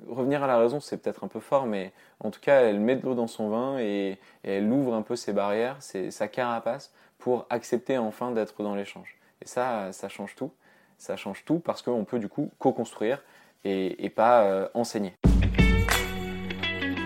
revenir 0.09 0.43
à 0.43 0.47
la 0.47 0.59
raison, 0.59 0.81
c'est 0.81 0.97
peut-être 0.99 1.25
un 1.25 1.29
peu 1.29 1.41
fort, 1.41 1.67
mais 1.67 1.93
en 2.21 2.31
tout 2.31 2.41
cas, 2.41 2.61
elle 2.61 2.81
met 2.81 2.97
de 2.97 3.03
l'eau 3.03 3.15
dans 3.15 3.27
son 3.27 3.49
vin 3.49 3.79
et, 3.79 4.19
elle 4.43 4.71
ouvre 4.71 4.95
un 4.95 5.03
peu 5.03 5.17
ses 5.17 5.33
barrières, 5.33 5.79
sa 5.81 6.29
carapace, 6.29 6.93
pour 7.25 7.47
accepter 7.49 7.97
enfin 7.97 8.33
d'être 8.33 8.63
dans 8.63 8.75
l'échange. 8.75 9.17
Et 9.41 9.47
ça, 9.47 9.93
ça 9.93 10.11
change 10.11 10.35
tout. 10.35 10.53
Ça 10.99 11.17
change 11.17 11.43
tout 11.47 11.59
parce 11.59 11.81
qu'on 11.81 12.05
peut 12.05 12.19
du 12.19 12.29
coup 12.29 12.51
co-construire 12.59 13.23
et, 13.65 14.11
pas 14.11 14.45
euh, 14.45 14.69
enseigner. 14.75 15.15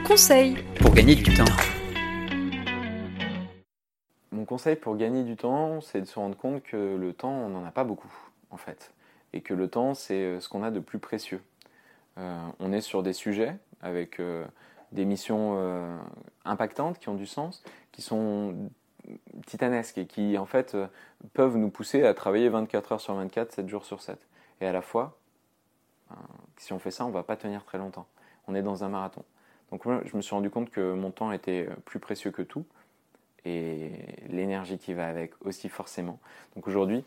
Conseil 0.05 0.57
pour 0.81 0.93
gagner 0.93 1.15
du 1.15 1.23
temps. 1.23 1.45
Mon 4.33 4.45
conseil 4.45 4.75
pour 4.75 4.97
gagner 4.97 5.23
du 5.23 5.37
temps, 5.37 5.81
c'est 5.81 6.01
de 6.01 6.07
se 6.07 6.19
rendre 6.19 6.37
compte 6.37 6.65
que 6.65 6.97
le 6.97 7.13
temps, 7.13 7.31
on 7.31 7.51
n'en 7.51 7.65
a 7.65 7.71
pas 7.71 7.85
beaucoup, 7.85 8.13
en 8.51 8.57
fait. 8.57 8.93
Et 9.33 9.41
que 9.41 9.55
le 9.55 9.69
temps, 9.69 9.95
c'est 9.95 10.15
euh, 10.15 10.41
ce 10.41 10.49
qu'on 10.49 10.65
a 10.65 10.73
de 10.73 10.81
plus 10.81 10.99
précieux. 10.99 11.45
Euh, 12.19 12.37
on 12.59 12.73
est 12.73 12.81
sur 12.81 13.05
des 13.05 13.13
sujets 13.13 13.57
avec 13.83 14.21
des 14.91 15.05
missions 15.05 16.01
impactantes 16.45 16.99
qui 16.99 17.09
ont 17.09 17.15
du 17.15 17.27
sens, 17.27 17.63
qui 17.93 18.03
sont 18.03 18.69
titanesques 19.47 19.99
et 19.99 20.07
qui 20.07 20.39
en 20.39 20.47
fait 20.47 20.75
euh, 20.75 20.87
peuvent 21.33 21.57
nous 21.57 21.71
pousser 21.71 22.05
à 22.05 22.15
travailler 22.15 22.49
24 22.49 22.93
heures 22.93 23.01
sur 23.01 23.15
24, 23.15 23.53
7 23.53 23.69
jours 23.69 23.85
sur 23.85 24.03
7. 24.03 24.19
Et 24.61 24.67
à 24.67 24.73
la 24.73 24.83
fois, 24.83 25.19
ben, 26.11 26.17
si 26.57 26.73
on 26.73 26.79
fait 26.79 26.91
ça, 26.91 27.07
on 27.07 27.11
va 27.11 27.23
pas 27.23 27.37
tenir 27.37 27.65
très 27.65 27.79
longtemps. 27.79 28.07
On 28.47 28.55
est 28.55 28.63
dans 28.63 28.85
un 28.85 28.89
marathon. 28.89 29.25
Donc 29.71 29.85
moi, 29.85 30.01
je 30.05 30.17
me 30.17 30.23
suis 30.23 30.35
rendu 30.35 30.51
compte 30.51 30.71
que 30.71 30.95
mon 30.95 31.11
temps 31.11 31.33
était 31.33 31.69
plus 31.85 31.99
précieux 31.99 32.31
que 32.31 32.43
tout 32.43 32.65
et 33.45 33.91
l'énergie 34.29 34.79
qui 34.79 34.95
va 34.95 35.07
avec 35.07 35.33
aussi 35.45 35.69
forcément. 35.69 36.19
Donc 36.55 36.67
aujourd'hui, 36.67 37.05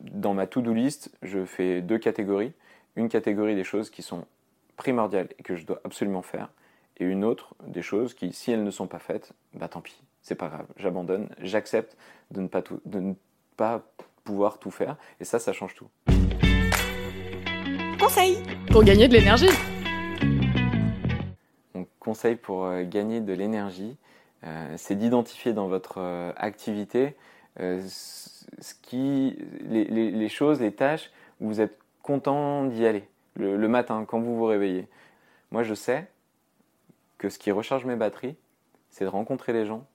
dans 0.00 0.34
ma 0.34 0.46
to-do 0.46 0.72
list, 0.72 1.10
je 1.22 1.44
fais 1.44 1.80
deux 1.80 1.98
catégories. 1.98 2.52
Une 2.96 3.08
catégorie 3.08 3.54
des 3.54 3.64
choses 3.64 3.90
qui 3.90 4.02
sont 4.02 4.26
primordiales 4.76 5.28
et 5.38 5.42
que 5.42 5.56
je 5.56 5.64
dois 5.64 5.80
absolument 5.84 6.22
faire, 6.22 6.50
et 6.98 7.04
une 7.04 7.24
autre 7.24 7.54
des 7.66 7.82
choses 7.82 8.14
qui, 8.14 8.32
si 8.32 8.50
elles 8.50 8.64
ne 8.64 8.70
sont 8.70 8.86
pas 8.86 8.98
faites, 8.98 9.32
bah 9.54 9.68
tant 9.68 9.80
pis, 9.80 10.02
c'est 10.22 10.34
pas 10.36 10.48
grave, 10.48 10.66
j'abandonne, 10.76 11.28
j'accepte 11.40 11.96
de, 12.30 12.40
ne 12.40 12.48
pas 12.48 12.62
de 12.86 13.00
ne 13.00 13.14
pas 13.56 13.82
pouvoir 14.24 14.58
tout 14.58 14.70
faire, 14.70 14.96
et 15.20 15.24
ça, 15.24 15.38
ça 15.38 15.52
change 15.52 15.74
tout. 15.74 15.88
Conseil 17.98 18.42
pour 18.70 18.84
gagner 18.84 19.08
de 19.08 19.14
l'énergie. 19.14 19.50
Mon 21.74 21.86
conseil 22.00 22.36
pour 22.36 22.64
euh, 22.64 22.84
gagner 22.84 23.20
de 23.20 23.32
l'énergie, 23.32 23.96
euh, 24.44 24.74
c'est 24.76 24.96
d'identifier 24.96 25.52
dans 25.52 25.68
votre 25.68 25.98
euh, 25.98 26.32
activité 26.36 27.16
ce 27.58 28.74
qui, 28.80 29.36
les, 29.60 30.28
choses, 30.30 30.58
les 30.58 30.72
tâches 30.72 31.10
où 31.38 31.48
vous 31.48 31.60
êtes 31.60 31.78
content 32.02 32.64
d'y 32.64 32.86
aller 32.86 33.06
le 33.36 33.68
matin 33.68 34.06
quand 34.08 34.20
vous 34.20 34.34
vous 34.38 34.46
réveillez. 34.46 34.88
Moi, 35.50 35.62
je 35.62 35.74
sais 35.74 36.08
que 37.18 37.28
ce 37.28 37.38
qui 37.38 37.50
recharge 37.50 37.84
mes 37.84 37.94
batteries, 37.94 38.36
c'est 38.88 39.04
de 39.04 39.10
rencontrer 39.10 39.52
les 39.52 39.66
gens, 39.66 39.86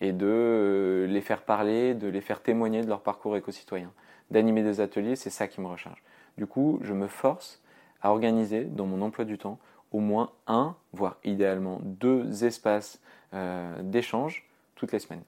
et 0.00 0.12
de 0.12 0.26
euh, 0.26 1.06
les 1.06 1.20
faire 1.20 1.42
parler, 1.42 1.94
de 1.94 2.08
les 2.08 2.20
faire 2.20 2.42
témoigner 2.42 2.82
de 2.82 2.88
leur 2.88 3.00
parcours 3.00 3.36
éco-citoyen. 3.36 3.92
D'animer 4.30 4.62
des 4.62 4.80
ateliers, 4.80 5.16
c'est 5.16 5.30
ça 5.30 5.48
qui 5.48 5.60
me 5.60 5.66
recharge. 5.66 6.02
Du 6.36 6.46
coup, 6.46 6.78
je 6.82 6.92
me 6.92 7.06
force 7.06 7.62
à 8.02 8.10
organiser 8.10 8.64
dans 8.64 8.86
mon 8.86 9.02
emploi 9.02 9.24
du 9.24 9.38
temps 9.38 9.58
au 9.90 10.00
moins 10.00 10.30
un, 10.46 10.76
voire 10.92 11.16
idéalement 11.24 11.80
deux 11.82 12.44
espaces 12.44 13.00
euh, 13.34 13.82
d'échange 13.82 14.48
toutes 14.74 14.92
les 14.92 14.98
semaines. 14.98 15.22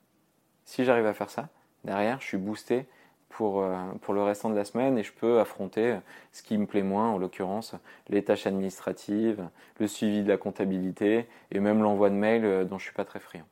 Si 0.64 0.84
j'arrive 0.84 1.06
à 1.06 1.14
faire 1.14 1.30
ça, 1.30 1.48
derrière, 1.84 2.20
je 2.20 2.26
suis 2.26 2.36
boosté 2.36 2.86
pour, 3.30 3.62
euh, 3.62 3.74
pour 4.02 4.12
le 4.14 4.22
restant 4.22 4.50
de 4.50 4.54
la 4.54 4.64
semaine 4.64 4.98
et 4.98 5.02
je 5.02 5.12
peux 5.12 5.40
affronter 5.40 5.98
ce 6.30 6.42
qui 6.42 6.58
me 6.58 6.66
plaît 6.66 6.82
moins, 6.82 7.08
en 7.08 7.18
l'occurrence 7.18 7.74
les 8.08 8.22
tâches 8.22 8.46
administratives, 8.46 9.48
le 9.78 9.86
suivi 9.88 10.22
de 10.22 10.28
la 10.28 10.36
comptabilité 10.36 11.26
et 11.50 11.58
même 11.58 11.82
l'envoi 11.82 12.10
de 12.10 12.14
mails 12.14 12.68
dont 12.68 12.78
je 12.78 12.84
ne 12.84 12.88
suis 12.88 12.94
pas 12.94 13.04
très 13.04 13.18
friand. 13.18 13.46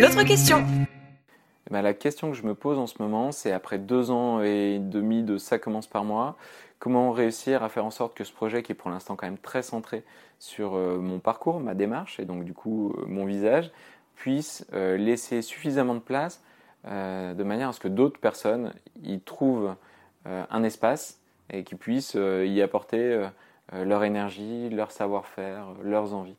L'autre 0.00 0.22
question 0.22 0.64
eh 1.66 1.70
ben, 1.70 1.82
La 1.82 1.92
question 1.92 2.30
que 2.30 2.36
je 2.36 2.44
me 2.44 2.54
pose 2.54 2.78
en 2.78 2.86
ce 2.86 2.94
moment, 3.00 3.32
c'est 3.32 3.52
après 3.52 3.76
deux 3.76 4.10
ans 4.10 4.40
et 4.40 4.78
demi 4.78 5.22
de 5.22 5.36
Ça 5.36 5.58
commence 5.58 5.86
par 5.86 6.04
moi, 6.04 6.38
comment 6.78 7.12
réussir 7.12 7.62
à 7.62 7.68
faire 7.68 7.84
en 7.84 7.90
sorte 7.90 8.14
que 8.14 8.24
ce 8.24 8.32
projet, 8.32 8.62
qui 8.62 8.72
est 8.72 8.74
pour 8.74 8.88
l'instant 8.88 9.14
quand 9.14 9.26
même 9.26 9.36
très 9.36 9.60
centré 9.60 10.02
sur 10.38 10.74
euh, 10.74 10.96
mon 10.96 11.18
parcours, 11.18 11.60
ma 11.60 11.74
démarche 11.74 12.18
et 12.18 12.24
donc 12.24 12.44
du 12.44 12.54
coup 12.54 12.94
euh, 12.96 13.04
mon 13.08 13.26
visage, 13.26 13.70
puisse 14.14 14.66
euh, 14.72 14.96
laisser 14.96 15.42
suffisamment 15.42 15.94
de 15.94 16.00
place 16.00 16.42
de 16.86 17.42
manière 17.42 17.68
à 17.68 17.72
ce 17.74 17.80
que 17.80 17.88
d'autres 17.88 18.18
personnes 18.18 18.72
y 19.02 19.20
trouvent 19.20 19.74
un 20.24 20.62
espace 20.62 21.20
et 21.52 21.62
qui 21.62 21.74
puissent 21.74 22.16
y 22.16 22.62
apporter 22.62 23.28
leur 23.70 24.02
énergie, 24.02 24.70
leur 24.70 24.90
savoir-faire, 24.90 25.74
leurs 25.82 26.14
envies. 26.14 26.38